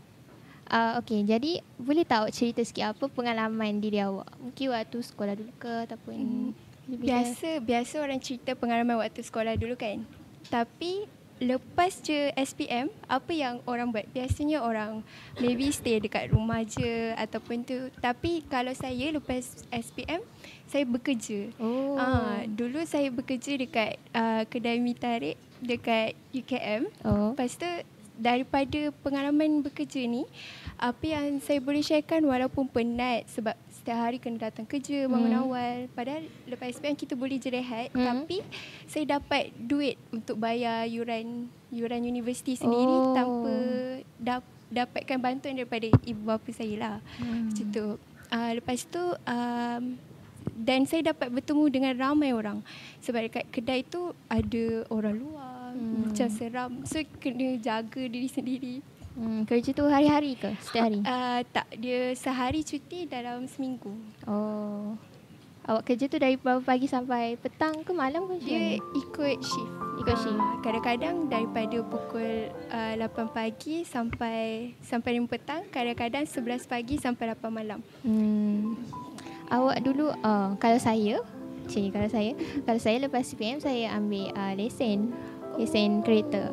Uh, 0.72 1.04
okay, 1.04 1.28
jadi 1.28 1.60
boleh 1.76 2.08
tahu 2.08 2.32
cerita 2.32 2.64
sikit 2.64 2.96
apa 2.96 3.12
pengalaman 3.12 3.84
diri 3.84 4.00
awak? 4.00 4.32
Mungkin 4.40 4.72
waktu 4.72 4.98
sekolah 5.04 5.36
dulu 5.36 5.52
ke 5.60 5.74
ataupun... 5.84 6.16
Hmm. 6.16 6.52
Biasa 6.92 7.60
biasa 7.64 8.04
orang 8.04 8.20
cerita 8.20 8.56
pengalaman 8.56 9.00
waktu 9.00 9.20
sekolah 9.20 9.60
dulu 9.60 9.76
kan. 9.76 10.04
Tapi 10.48 11.08
lepas 11.42 12.04
je 12.06 12.30
SPM, 12.38 12.94
apa 13.10 13.32
yang 13.34 13.60
orang 13.66 13.90
buat? 13.90 14.06
Biasanya 14.14 14.62
orang 14.62 15.02
maybe 15.42 15.74
stay 15.74 15.98
dekat 15.98 16.30
rumah 16.30 16.62
je 16.62 17.18
ataupun 17.18 17.66
tu. 17.66 17.90
Tapi 17.98 18.46
kalau 18.46 18.72
saya 18.78 19.10
lepas 19.12 19.66
SPM, 19.74 20.22
saya 20.70 20.86
bekerja. 20.86 21.50
Oh. 21.58 21.98
Ah, 21.98 22.46
dulu 22.46 22.86
saya 22.86 23.10
bekerja 23.10 23.58
dekat 23.58 23.98
uh, 24.14 24.46
kedai 24.48 24.78
mi 24.78 24.94
tarik 24.94 25.36
dekat 25.60 26.14
UKM. 26.30 26.88
Oh. 27.02 27.34
Lepas 27.34 27.58
tu 27.58 27.70
daripada 28.22 28.94
pengalaman 29.02 29.60
bekerja 29.60 30.06
ni, 30.06 30.30
apa 30.78 31.02
yang 31.04 31.42
saya 31.42 31.58
boleh 31.58 31.82
sharekan 31.82 32.22
walaupun 32.22 32.70
penat 32.70 33.26
sebab 33.28 33.58
setiap 33.72 33.98
hari 33.98 34.22
kena 34.22 34.38
datang 34.38 34.64
kerja, 34.64 35.10
bangun 35.10 35.34
Hmm. 35.34 35.42
awal. 35.42 35.78
Padahal 35.90 36.22
lepas 36.46 36.70
SPM 36.70 36.94
kita 36.94 37.18
boleh 37.18 37.36
je 37.36 37.50
rehat. 37.50 37.90
Hmm. 37.92 38.06
Tapi 38.06 38.46
saya 38.86 39.18
dapat 39.18 39.50
duit 39.58 39.98
untuk 40.10 40.38
bayar 40.38 40.86
yuran 40.86 41.50
yuran 41.74 42.06
universiti 42.06 42.54
sendiri 42.54 42.94
Oh. 42.94 43.18
tanpa 43.18 43.54
dap, 44.16 44.44
dapatkan 44.70 45.18
bantuan 45.18 45.58
daripada 45.58 45.90
ibu 46.06 46.22
bapa 46.22 46.50
saya 46.54 46.76
lah. 46.78 46.98
Hmm. 47.18 47.50
Macam 47.50 47.66
tu. 47.68 47.86
Uh, 48.30 48.52
lepas 48.56 48.80
tu 48.86 49.04
um, 49.12 49.84
dan 50.56 50.80
saya 50.86 51.12
dapat 51.12 51.28
bertemu 51.30 51.64
dengan 51.68 51.94
ramai 52.00 52.32
orang 52.32 52.64
sebab 53.00 53.28
dekat 53.28 53.44
kedai 53.52 53.84
tu 53.84 54.16
ada 54.28 54.88
orang 54.88 55.20
luar 55.20 55.51
Hmm. 55.74 56.06
macam 56.06 56.28
seram 56.28 56.72
so 56.84 57.00
kena 57.18 57.56
jaga 57.58 58.02
diri 58.04 58.28
sendiri 58.28 58.76
Hmm, 59.12 59.44
kerja 59.44 59.76
tu 59.76 59.84
hari-hari 59.84 60.40
ke? 60.40 60.56
Setiap 60.62 60.88
hari? 60.88 61.04
uh, 61.04 61.44
tak 61.46 61.68
dia 61.76 62.16
sehari 62.16 62.64
cuti 62.64 63.04
dalam 63.04 63.44
seminggu 63.44 63.92
Oh. 64.24 64.96
Awak 65.62 65.84
kerja 65.86 66.08
tu 66.08 66.16
dari 66.16 66.36
berapa 66.36 66.58
pagi 66.60 66.88
sampai 66.88 67.36
petang 67.36 67.84
ke 67.84 67.92
malam 67.92 68.26
ke? 68.26 68.40
dia 68.40 68.80
ikut 68.80 69.38
shift 69.38 69.74
Ikut 70.00 70.16
shift. 70.16 70.34
Ah, 70.34 70.58
kadang-kadang 70.58 71.28
daripada 71.28 71.78
pukul 71.84 72.50
uh, 72.72 72.94
8 72.98 73.06
pagi 73.30 73.84
sampai 73.84 74.74
sampai 74.80 75.20
5 75.20 75.28
petang 75.28 75.62
kadang-kadang 75.68 76.24
11 76.24 76.66
pagi 76.66 76.96
sampai 76.96 77.36
8 77.36 77.52
malam? 77.52 77.84
Hmm. 78.02 78.80
Awak 79.52 79.84
dulu, 79.84 80.10
uh, 80.16 80.56
kalau 80.56 80.80
saya, 80.80 81.20
cik, 81.68 81.92
kalau 81.92 82.08
saya, 82.08 82.32
kalau 82.64 82.80
saya 82.80 82.98
lepas 82.98 83.28
CPM 83.28 83.60
saya 83.60 83.92
ambil 83.94 84.32
uh, 84.32 84.56
lesen, 84.56 85.12
lesen 85.56 86.02
kereta. 86.02 86.52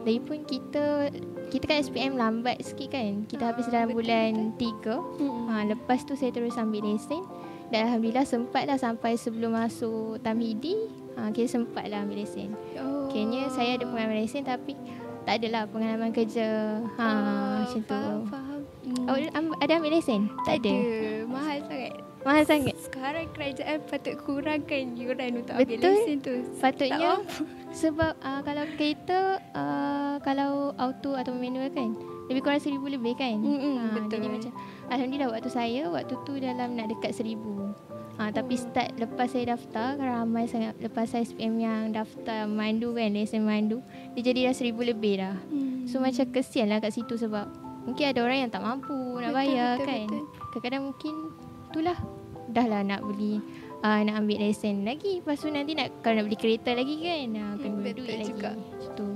Lagipun 0.00 0.44
kita 0.44 1.10
kita 1.48 1.64
kan 1.64 1.78
SPM 1.78 2.12
lambat 2.14 2.60
sikit 2.60 2.92
kan. 2.92 3.24
Kita 3.24 3.50
habis 3.50 3.66
dalam 3.66 3.88
betul, 3.88 4.04
bulan 4.04 4.32
3. 4.54 5.00
Ha, 5.48 5.64
lepas 5.66 6.04
tu 6.04 6.12
saya 6.12 6.28
terus 6.28 6.54
ambil 6.54 6.84
lesen. 6.86 7.24
Dan 7.68 7.84
Alhamdulillah 7.84 8.24
sempat 8.24 8.64
lah 8.64 8.76
sampai 8.76 9.14
sebelum 9.14 9.52
masuk 9.54 10.20
Tamhidi. 10.20 10.76
Ha, 11.14 11.28
kita 11.28 11.48
sempat 11.50 11.86
lah 11.86 12.02
ambil 12.02 12.22
lesen. 12.22 12.52
oh. 12.76 13.08
Kayaknya 13.08 13.48
saya 13.48 13.74
ada 13.74 13.84
pengalaman 13.84 14.18
lesen 14.18 14.42
tapi 14.42 14.76
tak 15.22 15.34
adalah 15.38 15.64
pengalaman 15.64 16.10
kerja. 16.10 16.80
Ha, 16.94 17.04
Ah, 17.04 17.52
macam 17.62 17.80
tu. 17.82 17.92
faham, 17.92 18.20
faham. 18.26 18.60
Hmm. 18.80 19.04
Awak 19.04 19.20
am- 19.34 19.58
ada 19.58 19.72
ambil 19.74 19.92
lesen? 19.94 20.20
Tak 20.42 20.54
ada. 20.58 20.74
mahal 21.28 21.56
sangat 21.62 21.77
Mahal 22.28 22.44
sangat. 22.44 22.76
Sekarang 22.76 23.24
kerajaan 23.32 23.80
patut 23.88 24.20
kurangkan 24.20 24.92
yuran 24.92 25.40
untuk 25.40 25.56
ambil 25.56 25.80
Betul. 25.80 25.94
lesen 25.96 26.16
tu. 26.20 26.34
Patutnya 26.60 27.24
sebab 27.72 28.12
uh, 28.20 28.40
kalau 28.44 28.64
kereta 28.76 29.20
uh, 29.56 30.20
kalau 30.20 30.76
auto 30.76 31.16
atau 31.16 31.32
manual 31.32 31.72
kan 31.72 31.96
lebih 32.28 32.44
kurang 32.44 32.60
seribu 32.60 32.84
lebih 32.84 33.16
kan. 33.16 33.40
Mm-mm, 33.40 33.80
Ah, 33.80 33.96
betul. 33.96 34.20
Jadi 34.20 34.28
macam 34.28 34.52
alhamdulillah 34.92 35.30
waktu 35.32 35.48
saya 35.48 35.82
waktu 35.88 36.14
tu 36.20 36.36
dalam 36.36 36.76
nak 36.76 36.92
dekat 36.92 37.16
seribu. 37.16 37.72
Ha, 38.18 38.28
tapi 38.28 38.58
start 38.58 38.98
lepas 38.98 39.30
saya 39.30 39.54
daftar 39.54 39.94
ramai 39.94 40.44
sangat 40.44 40.74
lepas 40.82 41.06
saya 41.06 41.22
SPM 41.22 41.54
yang 41.56 41.94
daftar 41.94 42.44
mandu 42.44 42.90
kan 42.90 43.14
lesen 43.14 43.46
mandu 43.46 43.78
dia 44.12 44.34
jadi 44.34 44.50
dah 44.50 44.54
seribu 44.58 44.84
lebih 44.84 45.16
dah. 45.16 45.38
Hmm. 45.48 45.86
So 45.86 46.02
macam 46.02 46.28
kesian 46.28 46.68
lah 46.68 46.82
kat 46.82 46.92
situ 46.92 47.14
sebab 47.14 47.46
mungkin 47.86 48.04
ada 48.04 48.20
orang 48.20 48.44
yang 48.44 48.50
tak 48.52 48.60
mampu 48.60 48.92
nak 49.16 49.32
Betul, 49.32 49.38
bayar 49.38 49.72
betul, 49.72 49.86
kan. 49.86 50.00
betul. 50.04 50.24
Kadang-kadang 50.50 50.82
mungkin 50.84 51.14
itulah 51.68 51.96
dah 52.48 52.66
lah 52.66 52.82
nak 52.82 53.00
beli 53.02 53.38
uh, 53.80 54.00
nak 54.02 54.14
ambil 54.18 54.38
lesen 54.40 54.82
lagi. 54.82 55.20
Lepas 55.20 55.38
tu 55.38 55.48
nanti 55.48 55.72
nak 55.72 55.92
kalau 56.00 56.20
nak 56.20 56.26
beli 56.26 56.38
kereta 56.38 56.72
lagi 56.72 56.94
kan 56.98 57.28
uh, 57.30 57.54
kena 57.56 57.76
Hmm, 57.78 57.94
duit 57.94 58.08
lagi. 58.10 58.26
juga. 58.28 58.50
Macam 58.52 58.90
tu. 58.94 59.08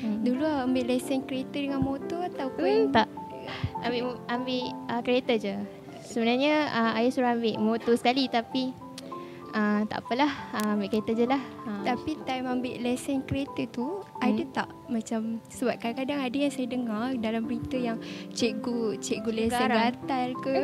Hmm. 0.00 0.16
Dulu 0.22 0.42
awak 0.42 0.64
ambil 0.64 0.84
lesen 0.86 1.18
kereta 1.22 1.56
dengan 1.56 1.80
motor 1.80 2.20
Hmm, 2.20 2.30
ataupun 2.30 2.72
tak. 2.90 3.08
Ambil 3.80 4.02
ambil 4.26 4.62
uh, 4.86 5.00
kereta 5.00 5.32
je. 5.34 5.54
Sebenarnya 6.00 6.66
uh, 6.68 6.92
ayah 6.96 7.10
suruh 7.10 7.30
ambil 7.30 7.54
motor 7.56 7.94
sekali 7.94 8.26
tapi 8.26 8.72
uh, 9.50 9.80
tak 9.84 9.98
apalah 10.00 10.32
uh, 10.52 10.74
ambil 10.74 10.88
kereta 10.88 11.12
je 11.12 11.26
lah. 11.26 11.42
Uh, 11.64 11.82
Tapi 11.82 12.18
time 12.22 12.46
ambil 12.46 12.74
lesen 12.80 13.22
kereta 13.22 13.66
tu 13.68 14.02
Hmm. 14.20 14.36
ada 14.36 14.42
tak 14.52 14.68
macam 14.86 15.20
sebab 15.48 15.80
kadang-kadang 15.80 16.20
ada 16.20 16.36
yang 16.36 16.52
saya 16.52 16.68
dengar 16.68 17.16
dalam 17.16 17.48
berita 17.48 17.72
yang 17.74 17.96
cikgu 18.30 19.00
cikgu 19.00 19.30
lesen 19.32 19.56
Garang. 19.64 19.80
gatal 19.80 20.28
ke 20.38 20.56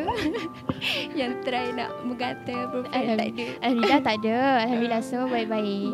yang 1.21 1.41
try 1.41 1.73
nak 1.73 1.89
menggatal 2.05 2.61
perempuan 2.69 3.17
tak 3.17 3.29
ada. 3.33 3.45
Alhamdulillah 3.63 4.01
tak 4.05 4.15
ada. 4.21 4.37
Alhamdulillah 4.69 5.03
semua 5.09 5.27
baik-baik. 5.27 5.93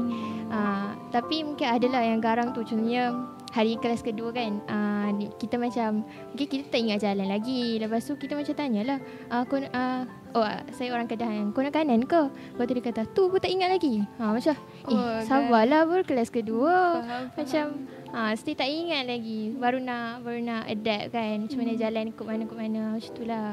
Uh, 0.53 0.89
tapi 1.09 1.37
mungkin 1.43 1.69
adalah 1.71 2.03
yang 2.03 2.19
garang 2.19 2.51
tu 2.51 2.61
contohnya 2.61 3.15
hari 3.53 3.77
kelas 3.77 4.01
kedua 4.01 4.33
kan 4.33 4.65
uh, 4.65 5.09
kita 5.37 5.61
macam 5.61 6.09
mungkin 6.33 6.47
kita 6.49 6.73
tak 6.73 6.81
ingat 6.81 6.99
jalan 7.05 7.29
lagi. 7.29 7.77
Lepas 7.77 8.09
tu 8.09 8.17
kita 8.17 8.33
macam 8.33 8.57
tanyalah 8.57 8.99
uh, 9.29 9.45
kau 9.45 9.61
nak- 9.61 9.73
uh, 9.77 10.03
oh 10.33 10.41
uh, 10.41 10.65
saya 10.73 10.97
orang 10.97 11.05
Kedah 11.05 11.29
kan 11.29 11.53
kau 11.53 11.61
nak 11.61 11.77
kanan 11.77 12.01
ke? 12.03 12.23
Lepas 12.33 12.65
tu 12.65 12.73
dia 12.73 12.85
kata 12.89 13.03
tu 13.13 13.23
pun 13.29 13.37
tak 13.37 13.53
ingat 13.53 13.69
lagi. 13.69 14.01
Ha, 14.17 14.33
macam 14.33 14.57
eh 14.57 14.61
Oh, 14.89 15.21
sabarlah 15.29 15.85
pun 15.85 16.01
kelas 16.03 16.33
kedua. 16.33 17.05
Faham, 17.05 17.25
macam 17.37 17.65
ah 18.13 18.33
still 18.33 18.57
tak 18.57 18.73
ingat 18.73 19.05
lagi. 19.05 19.53
Baru 19.53 19.79
nak 19.79 20.25
baru 20.25 20.41
nak 20.41 20.63
adapt 20.67 21.13
kan 21.13 21.37
macam 21.45 21.59
mana 21.61 21.73
jalan 21.77 22.05
ikut 22.09 22.25
mana 22.25 22.41
ikut 22.49 22.59
mana 22.59 22.81
macam 22.97 23.11
itulah 23.13 23.49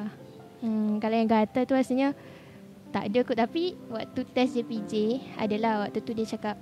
hmm, 0.64 1.04
kalau 1.04 1.16
yang 1.16 1.28
gatal 1.28 1.64
tu 1.68 1.76
rasanya 1.76 2.16
tak 2.96 3.12
ada 3.12 3.20
kot. 3.28 3.36
Tapi 3.36 3.76
waktu 3.92 4.20
test 4.32 4.56
JPJ 4.56 4.94
adalah 5.36 5.84
waktu 5.84 6.00
tu 6.00 6.16
dia 6.16 6.24
cakap 6.24 6.56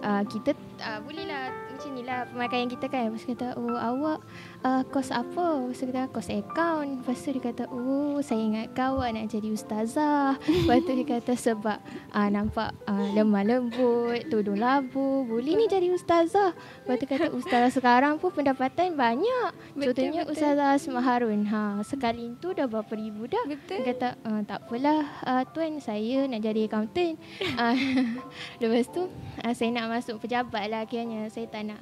uh, 0.00 0.24
kita 0.24 0.56
uh, 0.80 1.00
bolehlah 1.04 1.52
macam 1.52 1.73
ni 1.94 2.02
lah 2.02 2.26
pemakaian 2.26 2.66
kita 2.66 2.90
kan. 2.90 3.14
Lepas 3.14 3.24
kata 3.24 3.54
oh 3.54 3.78
awak 3.78 4.18
uh, 4.64 4.82
kos 4.88 5.12
apa 5.12 5.68
Lepas 5.68 5.78
tu 5.78 5.86
kata 5.92 6.02
kos 6.10 6.28
account 6.32 7.04
Lepas 7.04 7.20
tu 7.20 7.28
dia 7.30 7.42
kata 7.44 7.64
oh 7.70 8.18
saya 8.24 8.40
ingatkan 8.40 8.96
awak 8.96 9.08
nak 9.14 9.26
jadi 9.30 9.48
ustazah 9.52 10.40
Lepas 10.40 10.78
tu 10.82 10.92
dia 10.96 11.06
kata 11.06 11.32
sebab 11.36 11.78
uh, 12.10 12.28
nampak 12.32 12.72
uh, 12.88 13.06
lemah 13.14 13.44
lembut 13.44 14.24
Tudung 14.32 14.58
labu 14.58 15.28
boleh 15.28 15.54
ni 15.54 15.68
jadi 15.68 15.92
ustazah 15.92 16.56
Lepas 16.56 16.96
tu 16.98 17.06
kata 17.06 17.26
ustazah 17.30 17.70
sekarang 17.70 18.18
pun 18.18 18.32
pendapatan 18.32 18.96
banyak 18.96 19.52
Betul, 19.76 19.92
Contohnya 19.92 20.22
betul. 20.24 20.34
ustazah 20.34 20.66
Asma 20.74 21.00
Harun 21.04 21.46
ha, 21.52 21.78
Sekali 21.84 22.34
tu 22.40 22.56
dah 22.56 22.66
berapa 22.66 22.90
ribu 22.96 23.28
dah 23.28 23.44
Betul. 23.44 23.84
dia 23.84 23.92
kata 23.94 24.08
uh, 24.24 24.40
tak 24.48 24.64
apalah 24.64 25.04
uh, 25.28 25.42
tuan 25.52 25.76
saya 25.84 26.24
nak 26.24 26.40
jadi 26.40 26.64
accountant. 26.64 27.20
Uh, 27.60 27.76
lepas 28.64 28.88
tu 28.88 29.04
uh, 29.44 29.52
saya 29.52 29.68
nak 29.74 29.92
masuk 29.92 30.16
pejabat 30.22 30.64
lah 30.70 30.88
akhirnya. 30.88 31.28
Saya 31.28 31.44
tak 31.50 31.68
nak 31.68 31.80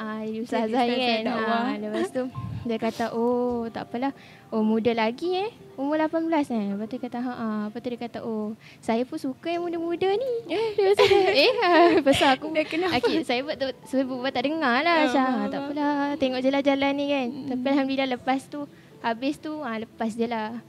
uh, 0.00 0.20
jadi 0.24 0.38
ustazah 0.40 0.82
kan. 0.88 1.20
dakwah. 1.28 1.62
Ha, 1.68 1.76
lepas 1.76 2.08
tu 2.08 2.24
dia 2.60 2.76
kata 2.76 3.04
oh 3.16 3.68
tak 3.68 3.88
apalah. 3.88 4.12
Oh 4.52 4.64
muda 4.64 4.92
lagi 4.92 5.36
eh. 5.36 5.50
Umur 5.76 5.96
18 5.96 6.28
kan. 6.28 6.64
Lepas 6.76 6.86
tu 6.88 6.96
dia 6.96 7.04
kata 7.08 7.18
ha 7.24 7.32
ah. 7.36 7.62
Lepas 7.68 7.80
tu 7.80 7.88
dia 7.88 8.00
kata 8.00 8.18
oh 8.24 8.56
saya 8.80 9.02
pun 9.04 9.16
suka 9.20 9.48
yang 9.52 9.64
muda-muda 9.64 10.08
ni. 10.12 10.32
Lepas 10.48 10.96
tu 11.00 11.04
dia, 11.08 11.30
eh 11.32 11.52
ah, 11.60 11.88
lepas 12.00 12.14
tu 12.16 12.26
aku 12.26 12.46
kenapa? 12.72 12.96
Akhir 12.96 13.20
saya 13.24 13.40
buat 13.44 13.56
sebab 13.88 14.16
buat 14.20 14.32
tak 14.32 14.44
dengar 14.48 14.80
lah 14.80 14.96
Ah, 14.96 15.04
macam 15.06 15.22
faham, 15.24 15.36
ah, 15.36 15.46
tak 15.48 15.60
apalah 15.60 15.92
tengok 16.16 16.40
je 16.40 16.50
lah 16.52 16.62
jalan 16.64 16.92
ni 16.96 17.06
kan. 17.08 17.28
Tapi 17.52 17.66
alhamdulillah 17.68 18.08
lepas 18.16 18.40
tu 18.48 18.60
habis 19.00 19.36
tu 19.40 19.52
ah 19.60 19.76
lepas 19.80 20.10
je 20.12 20.26
lah. 20.28 20.60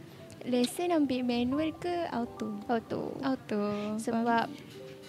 Lesen 0.41 0.89
ambil 0.89 1.22
manual 1.22 1.70
ke 1.78 2.10
auto? 2.10 2.58
Auto. 2.65 3.13
Auto. 3.22 3.62
Sebab 4.02 4.50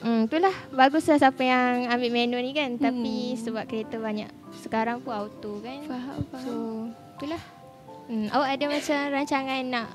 hmm, 0.03 0.21
itulah 0.27 0.55
baguslah 0.71 1.17
siapa 1.17 1.41
yang 1.41 1.89
ambil 1.89 2.11
manual 2.11 2.41
ni 2.41 2.53
kan 2.53 2.75
tapi 2.75 3.15
Hmm. 3.31 3.39
sebab 3.39 3.65
kereta 3.65 3.97
banyak 3.97 4.31
sekarang 4.55 5.01
pun 5.01 5.13
auto 5.17 5.59
kan. 5.59 5.79
faham 5.83 6.19
So 6.21 6.29
faham. 6.29 6.59
itulah. 7.17 7.43
Hmm, 8.05 8.29
awak 8.29 8.51
ada 8.53 8.65
macam 8.69 8.99
rancangan 9.11 9.63
nak 9.65 9.89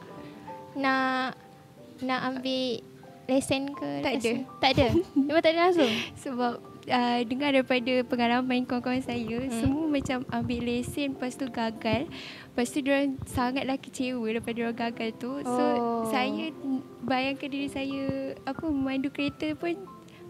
nak 0.74 1.36
nak 2.00 2.20
ambil 2.26 2.82
lesen 3.26 3.68
ke? 3.70 3.90
Tak 4.00 4.14
ada. 4.16 4.32
Lesen? 4.32 4.38
Tak 4.58 4.70
ada. 4.72 4.88
Memang 5.28 5.42
tak 5.42 5.52
ada 5.52 5.60
langsung. 5.62 5.92
Sebab 6.16 6.54
uh, 6.88 7.20
dengar 7.26 7.50
daripada 7.52 7.94
pengalaman 8.04 8.64
kawan-kawan 8.64 9.02
saya 9.02 9.38
Hmm. 9.42 9.52
semua 9.54 9.86
macam 9.86 10.18
ambil 10.32 10.60
lesen 10.64 11.12
lepas 11.12 11.34
tu 11.34 11.46
gagal. 11.48 12.08
Lepas 12.48 12.68
tu 12.70 12.80
diorang 12.80 13.20
sangatlah 13.26 13.76
kecewa 13.76 14.24
daripada 14.26 14.56
diorang 14.56 14.80
gagal 14.80 15.10
tu. 15.16 15.32
So 15.44 15.64
Oh. 15.68 16.08
saya 16.08 16.50
bayangkan 17.02 17.50
diri 17.50 17.68
saya 17.68 18.04
apa 18.42 18.64
memandu 18.64 19.10
kereta 19.10 19.52
pun 19.54 19.76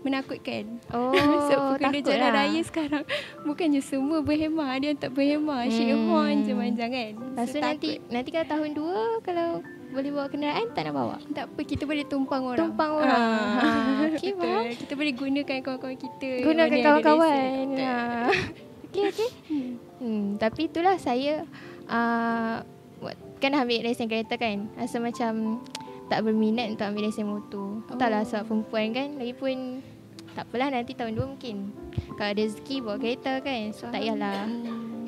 menakutkan. 0.01 0.63
Oh, 0.89 1.13
so 1.49 1.55
pengguna 1.73 1.81
takut 1.81 2.03
jalan 2.05 2.21
lah. 2.21 2.33
raya 2.43 2.61
sekarang 2.61 3.03
bukannya 3.47 3.81
semua 3.81 4.19
berhemah, 4.19 4.69
ada 4.71 4.85
yang 4.85 4.97
tak 4.97 5.11
berhemah. 5.11 5.65
Hmm. 5.65 5.71
Shake 5.71 5.97
horn 5.97 6.37
je 6.41 6.53
panjang 6.53 6.91
kan. 6.91 7.11
Lepas 7.15 7.47
tu 7.49 7.59
nanti 7.59 7.89
nanti 8.07 8.29
kalau 8.29 8.47
tahun 8.47 8.69
dua 8.73 8.99
kalau 9.21 9.47
boleh 9.87 10.11
bawa 10.11 10.27
kenderaan 10.27 10.67
tak 10.71 10.83
nak 10.83 10.93
bawa. 10.93 11.15
tak 11.31 11.47
apa 11.47 11.61
kita 11.63 11.83
boleh 11.83 12.03
tumpang 12.03 12.43
orang. 12.43 12.59
Tumpang 12.59 12.91
orang. 12.93 13.17
Ah, 13.17 13.55
Ha, 13.57 13.67
okey, 14.13 14.31
betul. 14.31 14.43
faham. 14.43 14.63
Kita 14.75 14.93
boleh 14.93 15.13
gunakan 15.15 15.57
kawan-kawan 15.63 15.97
kita. 15.97 16.29
Gunakan 16.43 16.77
kawan-kawan. 16.83 17.65
Ha. 17.77 17.93
Okey 18.85 19.03
okey. 19.07 19.29
Hmm, 19.97 20.37
tapi 20.37 20.67
itulah 20.67 20.95
saya 20.97 21.47
uh, 21.87 22.57
kan 23.37 23.49
dah 23.49 23.61
ambil 23.63 23.81
lesen 23.81 24.05
kereta 24.05 24.35
kan. 24.35 24.67
Rasa 24.75 24.99
macam 24.99 25.63
tak 26.07 26.23
berminat 26.23 26.71
untuk 26.71 26.87
ambil 26.87 27.11
lesen 27.11 27.27
motor. 27.27 27.83
Oh. 27.83 27.93
Entahlah 27.93 28.23
sebab 28.23 28.47
perempuan 28.47 28.95
kan. 28.95 29.07
Lagipun 29.19 29.83
tak 30.35 30.47
apalah 30.47 30.69
nanti 30.71 30.95
tahun 30.95 31.13
dua 31.17 31.25
mungkin. 31.27 31.71
Kalau 32.15 32.29
ada 32.31 32.41
rezeki 32.41 32.75
bawa 32.83 32.97
kereta 32.99 33.33
kan. 33.43 33.61
So 33.75 33.91
tak 33.91 34.01
payahlah. 34.03 34.47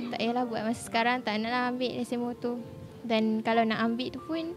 Tak 0.09 0.17
payahlah 0.19 0.43
buat 0.49 0.62
masa 0.65 0.81
sekarang 0.83 1.21
tak 1.23 1.39
nak 1.39 1.51
lah 1.53 1.63
ambil 1.71 1.91
lesen 1.95 2.19
motor. 2.19 2.59
Dan 3.05 3.39
kalau 3.45 3.63
nak 3.63 3.79
ambil 3.79 4.12
tu 4.12 4.19
pun 4.25 4.51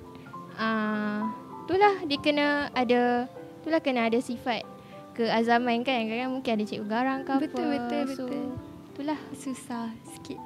uh, 0.58 1.20
itulah 1.62 1.94
dia 2.04 2.18
kena 2.18 2.46
ada 2.74 3.30
itulah 3.62 3.78
kena 3.78 4.10
ada 4.10 4.18
sifat 4.18 4.66
keazaman 5.14 5.86
kan. 5.86 6.08
Kadang-kadang 6.08 6.32
mungkin 6.34 6.52
ada 6.58 6.64
cikgu 6.66 6.86
garang 6.90 7.20
ke 7.22 7.30
apa. 7.36 7.42
Betul, 7.46 7.66
betul, 7.70 8.02
so, 8.02 8.10
betul. 8.26 8.44
Itulah. 8.92 9.18
Susah 9.36 9.86
sikit. 10.10 10.40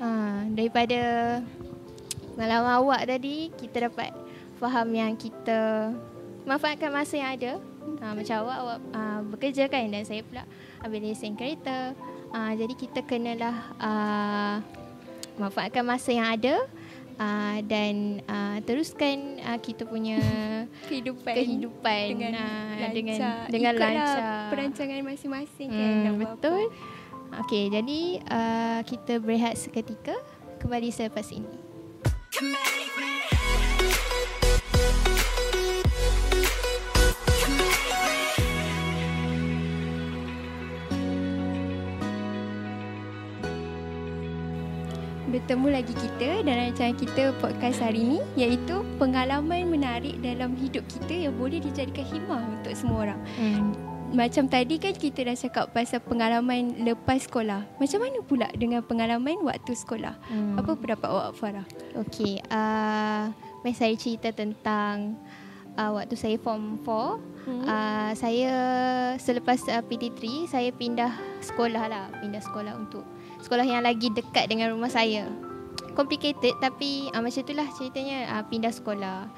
Ha, 0.00 0.48
daripada 0.48 1.00
pengalaman 2.32 2.72
awak 2.80 3.04
tadi 3.04 3.52
kita 3.60 3.92
dapat 3.92 4.16
faham 4.60 4.88
yang 4.92 5.16
kita 5.16 5.90
manfaatkan 6.44 6.92
masa 6.92 7.16
yang 7.16 7.32
ada. 7.32 7.52
Ha, 8.00 8.12
macam 8.12 8.34
awak 8.44 8.58
awak 8.60 8.78
uh, 8.92 9.20
bekerja 9.32 9.64
kan 9.66 9.88
dan 9.88 10.04
saya 10.04 10.20
pula 10.22 10.44
ambil 10.84 11.00
lesen 11.02 11.34
kereta. 11.34 11.96
Uh, 12.30 12.52
jadi 12.54 12.74
kita 12.76 13.00
kenalah 13.02 13.56
uh, 13.80 14.56
manfaatkan 15.34 15.82
masa 15.82 16.12
yang 16.14 16.28
ada 16.28 16.68
uh, 17.18 17.58
dan 17.66 18.20
uh, 18.24 18.60
teruskan 18.62 19.40
uh, 19.42 19.58
kita 19.58 19.84
punya 19.84 20.20
Kehidupan. 20.88 21.34
kehidupan 21.34 22.02
dengan 22.14 22.32
ah, 22.36 22.70
lancar. 22.78 22.92
dengan 22.94 23.18
dengan 23.48 23.72
Ikutlah 23.74 23.90
lancar. 23.96 24.48
perancangan 24.52 25.00
masing-masing 25.02 25.68
kan. 25.72 25.92
Hmm, 26.06 26.16
betul. 26.20 26.62
Okey, 27.46 27.70
jadi 27.70 28.00
uh, 28.26 28.80
kita 28.84 29.22
berehat 29.22 29.54
seketika 29.54 30.14
kembali 30.58 30.90
selepas 30.90 31.30
ini. 31.30 31.56
Bertemu 45.40 45.72
lagi 45.72 45.96
kita 45.96 46.44
dalam 46.44 46.68
rancangan 46.68 46.96
kita 47.00 47.32
podcast 47.40 47.80
hari 47.80 48.04
ini 48.04 48.20
iaitu 48.36 48.84
pengalaman 49.00 49.72
menarik 49.72 50.20
dalam 50.20 50.52
hidup 50.52 50.84
kita 50.84 51.16
yang 51.16 51.34
boleh 51.40 51.64
dijadikan 51.64 52.04
hikmah 52.04 52.60
untuk 52.60 52.76
semua 52.76 53.08
orang. 53.08 53.20
Hmm. 53.40 53.72
Macam 54.12 54.52
tadi 54.52 54.76
kan 54.76 54.92
kita 54.92 55.24
dah 55.24 55.32
cakap 55.32 55.72
pasal 55.72 56.04
pengalaman 56.04 56.84
lepas 56.84 57.24
sekolah. 57.24 57.64
Macam 57.80 57.98
mana 58.04 58.20
pula 58.20 58.52
dengan 58.52 58.84
pengalaman 58.84 59.40
waktu 59.40 59.72
sekolah? 59.72 60.12
Hmm. 60.28 60.60
Apa 60.60 60.76
pendapat 60.76 61.08
awak 61.08 61.32
Farah? 61.32 61.66
Okey, 62.04 62.44
uh, 62.52 63.32
mari 63.64 63.72
saya 63.72 63.96
cerita 63.96 64.36
tentang 64.36 65.16
uh, 65.80 65.96
waktu 65.96 66.20
saya 66.20 66.36
form 66.36 66.84
4. 66.84 67.16
Hmm. 67.48 67.64
Uh, 67.64 68.12
saya 68.12 68.52
selepas 69.16 69.56
uh, 69.72 69.80
PT3 69.88 70.52
saya 70.52 70.68
pindah 70.68 71.16
sekolah 71.40 71.88
lah, 71.88 72.12
pindah 72.20 72.44
sekolah 72.44 72.76
untuk 72.76 73.08
sekolah 73.40 73.64
yang 73.64 73.82
lagi 73.82 74.08
dekat 74.08 74.46
dengan 74.46 74.70
rumah 74.70 74.88
saya. 74.88 75.26
Complicated 75.92 76.54
tapi 76.58 77.10
uh, 77.10 77.20
macam 77.20 77.40
itulah 77.40 77.66
ceritanya 77.74 78.18
uh, 78.30 78.44
pindah 78.46 78.70
sekolah. 78.70 79.28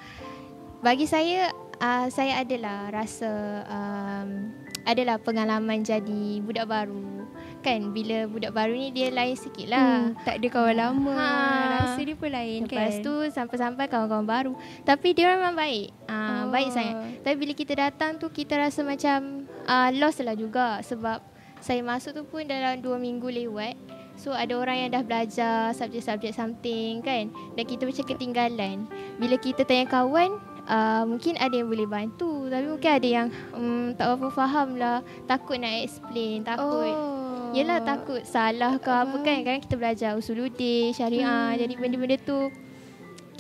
Bagi 0.79 1.07
saya 1.07 1.51
uh, 1.79 2.07
saya 2.09 2.43
adalah 2.43 2.91
rasa 2.91 3.31
um, 3.65 4.51
adalah 4.83 5.17
pengalaman 5.17 5.81
jadi 5.81 6.43
budak 6.43 6.67
baru. 6.67 7.25
Kan 7.63 7.95
bila 7.95 8.27
budak 8.27 8.51
baru 8.51 8.75
ni 8.75 8.91
dia 8.91 9.15
lain 9.15 9.39
sikit 9.39 9.71
lah. 9.71 10.11
Hmm, 10.11 10.19
tak 10.27 10.43
ada 10.43 10.47
kawan 10.51 10.77
lama. 10.77 11.15
Ha. 11.15 11.31
Rasa 11.79 12.01
dia 12.03 12.19
pun 12.19 12.27
lain 12.27 12.67
Lepas 12.67 12.99
kan. 12.99 13.07
tu 13.07 13.15
sampai-sampai 13.31 13.87
kawan-kawan 13.87 14.27
baru. 14.27 14.53
Tapi 14.83 15.15
dia 15.15 15.31
memang 15.31 15.55
baik. 15.55 15.95
Ah, 16.11 16.43
Oh. 16.43 16.51
baik 16.51 16.75
sangat. 16.75 17.23
Tapi 17.23 17.37
bila 17.39 17.53
kita 17.55 17.79
datang 17.79 18.19
tu 18.19 18.27
kita 18.29 18.59
rasa 18.59 18.83
macam 18.83 19.47
ah, 19.65 19.95
lost 19.95 20.19
lah 20.21 20.35
juga 20.35 20.83
sebab 20.83 21.23
saya 21.63 21.81
masuk 21.81 22.13
tu 22.19 22.23
pun 22.27 22.43
dalam 22.43 22.83
dua 22.83 22.99
minggu 22.99 23.31
lewat. 23.31 23.79
So 24.19 24.35
ada 24.35 24.53
orang 24.59 24.77
yang 24.77 24.91
dah 24.93 25.03
belajar 25.07 25.73
subjek-subjek 25.73 26.35
something 26.35 27.01
kan. 27.01 27.31
Dan 27.55 27.65
kita 27.65 27.87
macam 27.89 28.05
ketinggalan. 28.05 28.77
Bila 29.17 29.39
kita 29.39 29.65
tanya 29.65 29.89
kawan, 29.89 30.37
uh, 30.69 31.07
mungkin 31.07 31.39
ada 31.39 31.55
yang 31.55 31.71
boleh 31.71 31.89
bantu. 31.89 32.51
Tapi 32.51 32.67
mungkin 32.67 32.91
ada 32.93 33.09
yang 33.09 33.29
um, 33.55 33.95
tak 33.95 34.19
apa 34.19 34.29
faham 34.35 34.77
lah. 34.77 35.01
Takut 35.31 35.57
nak 35.57 35.87
explain, 35.87 36.45
takut. 36.45 36.93
Oh. 36.93 37.55
Yelah 37.55 37.85
takut 37.85 38.25
salah 38.25 38.81
ke 38.81 38.89
apa 38.89 39.13
kan 39.21 39.45
Kadang 39.45 39.61
kita 39.61 39.77
belajar 39.77 40.11
usuluddin, 40.17 40.97
syariah 40.97 41.53
Hmm. 41.53 41.61
Jadi 41.61 41.75
benda-benda 41.77 42.17
tu 42.21 42.49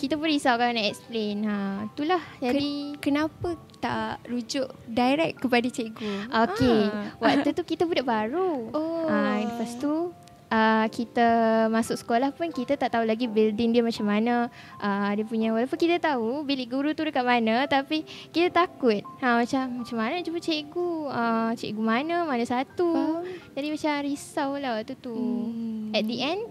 Kita 0.02 0.18
pun 0.18 0.26
risau 0.26 0.58
kalau 0.58 0.74
nak 0.74 0.82
explain 0.84 1.46
ha, 1.46 1.86
Itulah 1.86 2.18
Jadi 2.36 2.98
Kenapa 2.98 3.54
tak 3.78 4.26
rujuk 4.26 4.66
direct 4.84 5.38
kepada 5.38 5.66
cikgu? 5.68 6.26
Okey 6.28 6.80
Ah. 6.90 7.14
Waktu 7.16 7.54
tu 7.54 7.62
kita 7.62 7.86
budak 7.86 8.02
baru 8.02 8.66
Oh. 8.74 9.06
ha, 9.06 9.38
Lepas 9.38 9.78
tu 9.78 10.10
uh, 10.52 10.86
kita 10.92 11.26
masuk 11.72 11.96
sekolah 11.96 12.30
pun 12.36 12.52
kita 12.52 12.76
tak 12.76 12.92
tahu 12.92 13.08
lagi 13.08 13.24
building 13.24 13.72
dia 13.72 13.82
macam 13.82 14.04
mana. 14.04 14.52
Uh, 14.76 15.10
dia 15.16 15.24
punya 15.24 15.48
walaupun 15.56 15.78
kita 15.80 15.96
tahu 15.96 16.44
bilik 16.44 16.68
guru 16.68 16.92
tu 16.92 17.08
dekat 17.08 17.24
mana 17.24 17.64
tapi 17.64 18.04
kita 18.30 18.52
takut. 18.52 19.00
Ha 19.24 19.40
macam 19.40 19.80
macam 19.82 19.96
mana 19.96 20.20
jumpa 20.20 20.38
cikgu? 20.44 20.90
Uh, 21.08 21.50
cikgu 21.56 21.82
mana? 21.82 22.28
Mana 22.28 22.44
satu? 22.44 22.92
Faham. 22.92 23.24
Jadi 23.56 23.66
macam 23.72 23.92
risau 24.04 24.50
lah 24.60 24.70
waktu 24.76 24.94
tu. 25.00 25.16
Hmm. 25.16 25.96
At 25.96 26.04
the 26.04 26.18
end 26.20 26.42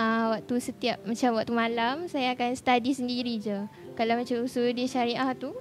uh, 0.00 0.40
waktu 0.40 0.54
setiap 0.60 0.96
macam 1.04 1.36
waktu 1.36 1.52
malam 1.52 1.94
saya 2.08 2.32
akan 2.32 2.56
study 2.56 2.96
sendiri 2.96 3.36
je. 3.36 3.68
Kalau 3.94 4.16
macam 4.16 4.40
usul 4.40 4.72
dia 4.72 4.88
syariah 4.88 5.28
tu 5.36 5.52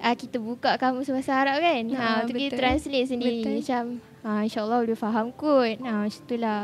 uh, 0.00 0.14
kita 0.16 0.36
buka 0.40 0.76
kamus 0.80 1.12
bahasa 1.12 1.32
Arab 1.36 1.60
kan. 1.60 1.82
Ha, 1.92 1.96
Ha, 1.96 2.06
waktu 2.24 2.32
kita 2.36 2.56
translate 2.56 3.08
sendiri 3.08 3.40
Betul. 3.40 3.54
macam 3.60 3.84
ha, 4.24 4.30
insyaAllah 4.44 4.78
boleh 4.84 4.98
faham 4.98 5.26
kot. 5.32 5.76
Ha, 5.80 5.92
macam 6.08 6.20
itulah. 6.24 6.60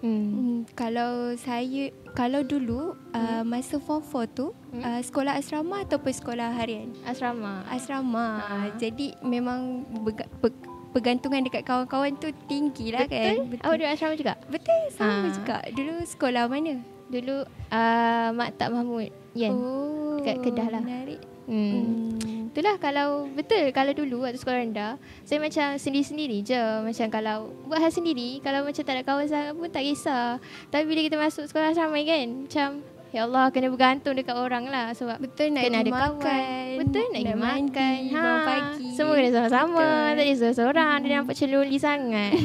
Hmm. 0.00 0.24
Hmm, 0.26 0.58
kalau 0.72 1.36
saya 1.36 1.92
kalau 2.12 2.40
dulu 2.40 2.96
uh, 3.12 3.44
masa 3.44 3.76
form 3.76 4.00
4 4.02 4.32
tu 4.32 4.46
Hmm. 4.70 4.80
uh, 4.80 5.00
sekolah 5.00 5.34
asrama 5.34 5.82
ataupun 5.82 6.08
sekolah 6.10 6.54
harian? 6.54 6.94
Asrama. 7.02 7.66
Asrama. 7.66 8.26
Ha. 8.38 8.54
Jadi 8.76 9.12
memang 9.20 9.82
bega, 10.00 10.24
pe, 10.38 10.48
pegantungan 10.90 11.42
dekat 11.42 11.62
kawan-kawan 11.62 12.16
tu 12.16 12.30
tinggi 12.46 12.90
lah 12.90 13.04
kan. 13.04 13.44
Betul? 13.44 13.60
Awak 13.60 13.76
duduk 13.76 13.90
asrama 13.90 14.14
juga? 14.14 14.34
Betul 14.46 14.80
sama 14.90 15.26
Ha. 15.26 15.34
juga. 15.34 15.56
Dulu 15.70 15.94
sekolah 16.06 16.44
mana? 16.46 16.74
Dulu 17.06 17.36
uh, 17.68 18.28
Maktab 18.32 18.70
Mahmud. 18.70 19.10
Yan. 19.34 19.52
Oh, 19.52 20.16
dekat 20.16 20.36
Kedah 20.40 20.68
lah. 20.70 20.82
Menarik. 20.82 21.20
Hmm. 21.44 22.14
Hmm. 22.16 22.39
Itulah 22.50 22.76
kalau 22.76 23.08
betul 23.28 23.70
kalau 23.70 23.92
dulu 23.92 24.22
waktu 24.22 24.34
sekolah 24.36 24.58
rendah 24.60 24.92
saya 25.22 25.38
macam 25.38 25.74
sendiri-sendiri 25.76 26.42
je. 26.42 26.58
Macam 26.82 27.06
kalau 27.08 27.36
buat 27.64 27.78
hal 27.78 27.88
sendiri 27.88 28.38
kalau 28.40 28.62
macam 28.62 28.82
tak 28.82 28.90
ada 28.92 29.02
kawan 29.02 29.24
sangat 29.24 29.54
pun 29.54 29.68
tak 29.68 29.82
kisah. 29.82 30.42
Tapi 30.66 30.82
bila 30.84 31.00
kita 31.00 31.16
masuk 31.16 31.46
sekolah 31.46 31.70
asrama 31.70 31.94
kan 32.00 32.26
macam 32.42 32.68
ya 33.10 33.22
Allah 33.22 33.50
kena 33.50 33.68
bergantung 33.68 34.14
dekat 34.14 34.34
orang 34.34 34.66
lah. 34.66 34.90
Sebab 34.92 35.18
Betul 35.20 35.50
nak 35.50 35.62
kena 35.62 35.78
ada 35.78 35.90
makan. 35.90 36.18
kawan 36.18 36.68
betul 36.80 37.04
nak 37.04 37.20
pergi 37.20 37.36
makan 37.36 37.98
Ha, 38.10 38.22
pagi. 38.42 38.86
semua 38.92 39.14
kena 39.14 39.30
sama-sama. 39.32 39.78
Betul. 39.78 39.94
tak 40.10 40.14
boleh 40.16 40.34
seorang-seorang 40.34 40.96
dia 40.98 41.10
nampak 41.14 41.34
celuli 41.34 41.78
sangat. 41.78 42.32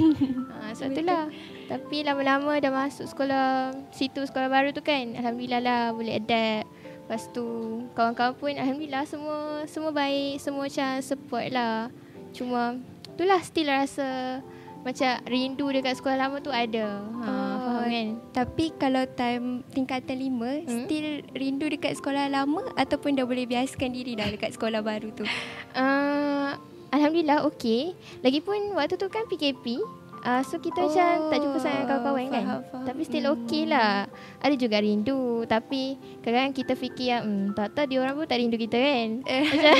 Ha, 0.56 0.74
so 0.74 0.86
itulah. 0.86 1.30
Tapi 1.66 2.02
lama-lama 2.02 2.54
dah 2.56 2.70
masuk 2.70 3.06
sekolah 3.06 3.74
situ 3.90 4.22
sekolah 4.22 4.46
baru 4.48 4.70
tu 4.70 4.82
kan 4.82 5.14
alhamdulillah 5.14 5.58
lah 5.60 5.82
boleh 5.92 6.14
adapt 6.16 6.70
Lepas 7.06 7.30
tu 7.30 7.46
kawan-kawan 7.94 8.34
pun 8.34 8.50
alhamdulillah 8.52 9.06
semua 9.06 9.38
semua 9.66 9.92
baik, 9.92 10.42
semua 10.42 10.66
macam 10.66 10.90
support 11.00 11.46
lah. 11.48 11.94
Cuma 12.34 12.82
itulah 13.08 13.40
still 13.40 13.70
rasa 13.70 14.42
macam 14.82 15.18
rindu 15.26 15.66
dekat 15.68 15.96
sekolah 15.96 16.18
lama 16.20 16.38
tu 16.40 16.50
ada. 16.50 17.02
Ha, 17.02 17.26
Oh. 17.26 17.58
faham 17.80 17.86
kan? 17.88 18.08
Tapi 18.32 18.66
kalau 18.76 19.06
time 19.08 19.46
tingkatan 19.68 20.18
lima, 20.20 20.62
Hmm? 20.62 20.86
still 20.86 21.08
rindu 21.32 21.66
dekat 21.68 21.94
sekolah 21.96 22.26
lama 22.28 22.62
ataupun 22.74 23.14
dah 23.14 23.26
boleh 23.26 23.46
biasakan 23.46 23.90
diri 23.92 24.14
dah 24.14 24.26
dekat 24.28 24.54
sekolah 24.54 24.82
baru 24.82 25.10
tu? 25.12 25.26
Uh, 25.74 26.54
alhamdulillah 26.90 27.46
okey. 27.48 27.94
Lagipun 28.22 28.74
waktu 28.74 28.96
tu 28.96 29.08
kan 29.08 29.26
PKP 29.26 29.82
Uh, 30.26 30.42
so 30.42 30.58
kita 30.58 30.82
oh, 30.82 30.90
macam 30.90 31.30
tak 31.30 31.38
jumpa 31.38 31.58
sangat 31.62 31.84
kawan-kawan 31.86 32.26
kan. 32.28 32.44
faham, 32.44 32.62
faham. 32.66 32.86
Tapi 32.90 33.02
still 33.06 33.26
Hmm. 33.30 33.36
okay 33.38 33.64
lah. 33.70 34.10
Ada 34.42 34.56
juga 34.58 34.78
rindu. 34.82 35.46
Tapi 35.46 35.82
kadang-kadang 36.20 36.56
kita 36.58 36.74
fikir 36.74 37.08
yang 37.08 37.24
hmm, 37.24 37.46
tak 37.54 37.78
tahu 37.78 37.86
dia 37.86 37.98
orang 38.02 38.18
pun 38.18 38.26
tak 38.26 38.42
rindu 38.42 38.58
kita 38.58 38.74
kan. 38.74 39.10
macam 39.54 39.74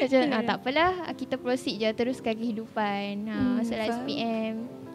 macam 0.00 0.20
ah, 0.32 0.42
tak 0.42 0.56
apalah. 0.56 0.92
Kita 1.12 1.34
proceed 1.36 1.76
je 1.76 1.88
teruskan 1.92 2.32
kehidupan. 2.32 3.28
Ha, 3.28 3.36
Hmm, 3.36 3.60
masuklah 3.60 3.86
faham. 3.86 4.00
SPM. 4.00 4.54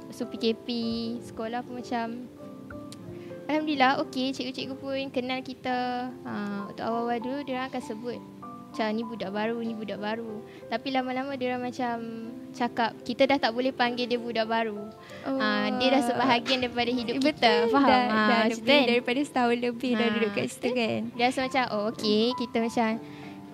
So 0.09 0.25
PKP. 0.25 0.67
Sekolah 1.21 1.61
pun 1.61 1.77
macam 1.77 2.25
Alhamdulillah 3.43 3.99
okey 4.07 4.31
cikgu-cikgu 4.31 4.73
pun 4.73 4.97
kenal 5.11 5.43
kita. 5.43 6.09
Ha, 6.23 6.33
untuk 6.65 6.81
awal-awal 6.81 7.21
dulu 7.21 7.39
dia 7.43 7.59
orang 7.59 7.69
akan 7.69 7.83
sebut 7.83 8.17
macam 8.73 8.89
ni 8.89 9.05
budak 9.05 9.29
baru, 9.29 9.57
ni 9.61 9.77
budak 9.77 10.01
baru. 10.01 10.41
Tapi 10.65 10.87
lama-lama 10.89 11.37
dia 11.37 11.61
macam 11.61 11.95
cakap 12.57 12.97
kita 13.05 13.29
dah 13.29 13.37
tak 13.37 13.53
boleh 13.53 13.69
panggil 13.69 14.09
dia 14.09 14.17
budak 14.17 14.49
baru. 14.49 14.89
Oh. 15.29 15.37
Ha, 15.37 15.77
dia 15.77 15.93
dah 15.93 16.01
sebahagian 16.09 16.65
daripada 16.65 16.89
hidup 16.89 17.21
Betul, 17.21 17.29
kita. 17.37 17.53
Faham? 17.69 17.85
Dah, 17.85 18.01
ha, 18.09 18.21
dah 18.25 18.43
lebih 18.49 18.65
kan? 18.65 18.89
daripada 18.89 19.19
setahun 19.21 19.57
lebih 19.61 19.91
dah 19.93 20.07
Ha, 20.09 20.13
duduk 20.17 20.31
kat 20.33 20.45
situ 20.49 20.69
kan. 20.73 20.99
Dia 21.13 21.25
rasa 21.29 21.39
macam 21.45 21.63
oh 21.69 21.83
okey 21.93 22.23
kita 22.33 22.57
macam 22.65 22.89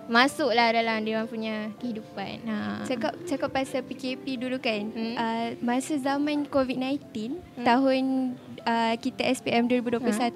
masuklah 0.09 0.67
dalam 0.73 0.97
dia 1.05 1.13
orang 1.19 1.29
punya 1.29 1.55
kehidupan. 1.83 2.35
Ha. 2.47 2.57
Cakap 2.87 3.13
cakap 3.27 3.49
pasal 3.51 3.83
PKP 3.85 4.25
dulu 4.39 4.57
kan. 4.57 4.87
Hmm. 4.89 5.15
Uh, 5.19 5.47
masa 5.61 5.99
zaman 5.99 6.47
COVID-19 6.47 7.03
hmm. 7.35 7.65
tahun 7.67 8.03
uh, 8.63 8.95
kita 8.97 9.21
SPM 9.35 9.67
2021 9.67 9.99
Ha. 10.09 10.31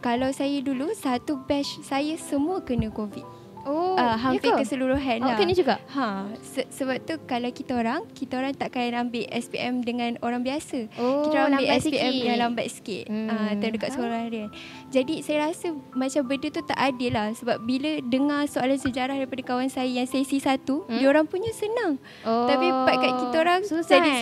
kalau 0.00 0.32
saya 0.32 0.64
dulu 0.64 0.96
satu 0.96 1.36
batch 1.44 1.84
saya 1.84 2.16
semua 2.16 2.64
kena 2.64 2.88
COVID. 2.88 3.39
Oh, 3.62 3.94
uh, 3.94 4.16
hampir 4.16 4.50
ke? 4.50 4.60
keseluruhan 4.60 5.18
lah. 5.22 5.36
kena 5.36 5.52
juga? 5.52 5.76
Ha, 5.88 6.06
se- 6.40 6.68
sebab 6.68 7.00
tu 7.02 7.18
kalau 7.24 7.48
kita 7.48 7.72
orang, 7.74 8.06
kita 8.10 8.36
orang 8.36 8.52
takkan 8.52 8.92
ambil 8.92 9.24
SPM 9.30 9.80
dengan 9.80 10.16
orang 10.20 10.40
biasa. 10.40 10.88
Oh, 10.96 11.24
kita 11.24 11.34
orang 11.38 11.54
ambil 11.54 11.66
lambat 11.66 11.80
SPM 11.80 11.92
sikit. 12.10 12.22
yang 12.22 12.38
lambat 12.38 12.66
sikit. 12.68 13.04
Hmm. 13.06 13.18
Hmm. 13.22 13.38
Uh, 13.38 13.52
terdekat 13.56 13.88
sekolah 13.90 14.18
harian. 14.22 14.48
Jadi 14.88 15.14
saya 15.20 15.38
rasa 15.46 15.66
macam 15.90 16.22
benda 16.24 16.48
tu 16.48 16.62
tak 16.62 16.78
adil 16.78 17.10
lah. 17.10 17.28
Sebab 17.32 17.56
bila 17.60 17.90
dengar 18.02 18.42
soalan 18.44 18.76
sejarah 18.76 19.16
daripada 19.16 19.42
kawan 19.44 19.68
saya 19.68 19.88
yang 19.88 20.04
sesi 20.04 20.38
satu, 20.38 20.82
Hmm? 20.82 20.96
dia 20.96 21.06
orang 21.06 21.24
punya 21.24 21.50
senang. 21.50 22.00
Oh, 22.22 22.46
Tapi 22.46 22.66
part 22.84 22.98
kat 22.98 23.12
kita 23.18 23.36
orang 23.38 23.60
susah, 23.62 23.96
jadi 23.96 24.10
eh? 24.10 24.20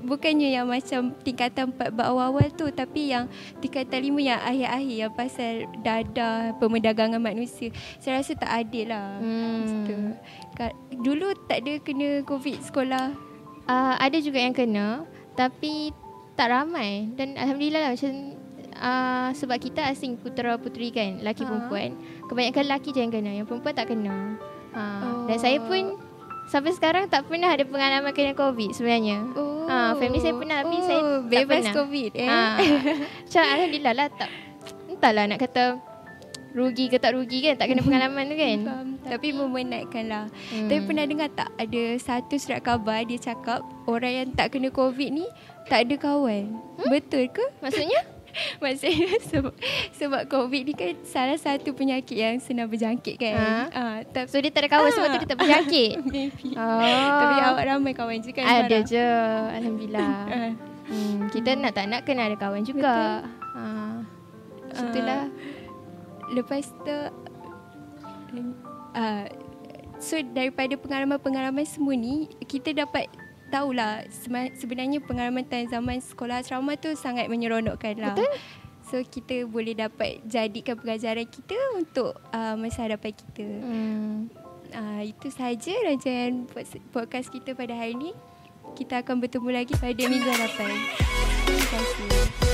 Bukannya 0.00 0.48
yang 0.50 0.66
macam 0.66 1.12
tingkatan 1.20 1.76
4 1.76 1.92
bab 1.92 2.06
awal-awal 2.08 2.48
tu 2.52 2.68
Tapi 2.68 3.12
yang 3.12 3.28
tingkatan 3.58 4.00
5 4.00 4.16
yang 4.20 4.40
akhir-akhir 4.40 4.96
Yang 5.06 5.12
pasal 5.14 5.52
dadah 5.80 6.56
Pemerdagangan 6.56 7.20
manusia 7.20 7.68
Saya 8.00 8.20
rasa 8.20 8.32
tak 8.34 8.50
adil 8.50 8.88
lah 8.88 9.20
Hmm. 9.20 9.84
Gitu. 9.84 9.94
Dulu 11.00 11.32
tak 11.44 11.64
ada 11.64 11.72
kena 11.80 12.24
COVID 12.24 12.58
sekolah 12.64 13.30
Uh, 13.60 13.94
ada 14.02 14.18
juga 14.18 14.42
yang 14.42 14.50
kena 14.50 15.06
tapi 15.38 15.94
tak 16.34 16.50
ramai 16.50 17.06
dan 17.14 17.38
alhamdulillah 17.38 17.86
lah 17.86 17.90
macam 17.94 18.34
uh, 18.74 19.30
sebab 19.30 19.62
kita 19.62 19.86
asing 19.86 20.18
putera 20.18 20.58
puteri 20.58 20.90
kan 20.90 21.22
laki 21.22 21.46
Ha. 21.46 21.48
perempuan 21.54 21.94
kebanyakan 22.26 22.66
laki 22.66 22.90
je 22.90 22.98
yang 22.98 23.14
kena 23.14 23.30
yang 23.30 23.46
perempuan 23.46 23.70
tak 23.70 23.94
kena 23.94 24.34
ha. 24.74 24.82
Oh. 25.06 25.30
dan 25.30 25.38
saya 25.38 25.62
pun 25.62 26.02
sampai 26.50 26.74
sekarang 26.74 27.06
tak 27.06 27.24
pernah 27.24 27.48
ada 27.48 27.62
pengalaman 27.62 28.10
kena 28.10 28.34
covid 28.34 28.74
sebenarnya 28.74 29.22
Oh, 29.32 29.62
Ha, 29.64 29.94
family 29.94 30.18
saya 30.18 30.34
pernah, 30.34 30.66
tapi 30.66 30.76
oh, 30.76 30.82
saya 30.82 30.98
tak 31.00 31.30
bebas 31.30 31.62
pernah. 31.62 31.74
COVID 31.78 32.10
eh. 32.12 32.26
ha. 32.26 32.42
macam 33.22 33.44
alhamdulillah 33.46 33.94
lah 33.94 34.08
tak 34.10 34.30
entahlah 34.90 35.24
nak 35.24 35.38
kata 35.38 35.64
rugi 36.50 36.90
ke 36.90 36.98
tak 36.98 37.14
rugi 37.14 37.38
kan 37.40 37.54
tak 37.54 37.70
kena 37.70 37.78
pengalaman 37.80 38.26
tu 38.26 38.34
kan 38.34 38.58
Faham. 38.66 38.88
Tapi 39.00 39.28
memenatkan 39.30 40.04
lah. 40.06 40.24
Hmm. 40.50 40.66
Tapi 40.66 40.80
pernah 40.82 41.06
dengar 41.06 41.30
tak 41.30 41.50
ada 41.54 41.82
satu 41.96 42.34
surat 42.34 42.58
khabar 42.60 43.06
dia 43.06 43.22
cakap 43.22 43.62
orang 43.86 44.12
yang 44.12 44.28
tak 44.34 44.50
kena 44.50 44.68
COVID 44.68 45.08
ni 45.08 45.26
tak 45.70 45.86
ada 45.86 45.94
kawan. 45.94 46.50
Hmm? 46.50 46.90
Betul 46.90 47.30
ke? 47.30 47.46
maksudnya 47.62 48.02
Maksudnya 48.62 49.18
sebab, 49.24 49.52
sebab 49.92 50.22
COVID 50.26 50.62
ni 50.62 50.72
kan 50.72 50.94
salah 51.02 51.34
satu 51.34 51.72
penyakit 51.72 52.14
yang 52.14 52.36
senang 52.38 52.66
berjangkit 52.66 53.16
kan. 53.16 53.34
Ha. 53.36 53.50
Ha, 53.70 53.82
tapi 54.04 54.26
so 54.26 54.36
dia 54.36 54.48
tak 54.48 54.66
ada 54.66 54.70
kawan 54.70 54.90
sebab 54.90 55.08
tu 55.08 55.18
dia 55.18 55.28
tak 55.28 55.38
berjangkit 55.38 55.92
maybe. 56.06 56.48
oh. 56.54 56.80
Tapi 57.16 57.34
awak 57.42 57.64
ramai 57.64 57.92
kawan 57.92 58.18
je 58.18 58.30
kan 58.30 58.44
Ada 58.44 58.80
sekarang? 58.80 58.84
je 58.86 59.06
Alhamdulillah 59.58 60.12
Ha. 60.30 60.38
hmm, 60.90 61.18
Kita 61.30 61.50
nak 61.54 61.72
tak 61.72 61.86
nak 61.86 62.00
Kena 62.02 62.26
ada 62.26 62.36
kawan 62.36 62.62
juga 62.62 63.26
ha. 63.54 63.62
Itulah 64.70 65.26
Lepas 66.30 66.70
tu 66.82 66.96
uh, 68.94 69.26
So 70.00 70.16
daripada 70.32 70.74
pengalaman-pengalaman 70.74 71.66
semua 71.66 71.92
ni 71.92 72.30
Kita 72.42 72.72
dapat 72.72 73.10
tahulah 73.50 74.06
Sebenarnya 74.56 75.02
pengalaman 75.02 75.44
time 75.44 75.66
zaman 75.66 75.98
sekolah 75.98 76.40
asrama 76.40 76.78
tu 76.78 76.94
Sangat 76.94 77.26
menyeronokkan 77.26 77.98
lah. 77.98 78.14
Betul. 78.14 78.30
So 78.86 78.98
kita 79.02 79.46
boleh 79.46 79.74
dapat 79.74 80.22
jadikan 80.24 80.78
pengajaran 80.78 81.26
kita 81.26 81.58
Untuk 81.74 82.16
uh, 82.30 82.54
masa 82.54 82.86
hadapan 82.86 83.12
kita. 83.12 83.46
Hmm. 83.46 84.30
uh, 84.70 85.02
Itu 85.02 85.28
sahaja 85.28 85.74
rancangan 85.84 86.46
pod- 86.46 86.82
podcast 86.90 87.28
kita 87.28 87.52
pada 87.52 87.74
hari 87.74 87.94
ini 87.94 88.10
Kita 88.74 89.02
akan 89.02 89.18
bertemu 89.18 89.50
lagi 89.50 89.74
pada 89.74 89.98
minggu 89.98 90.30
hadapan. 90.30 90.70
Terima 91.44 91.66
kasih 91.66 92.49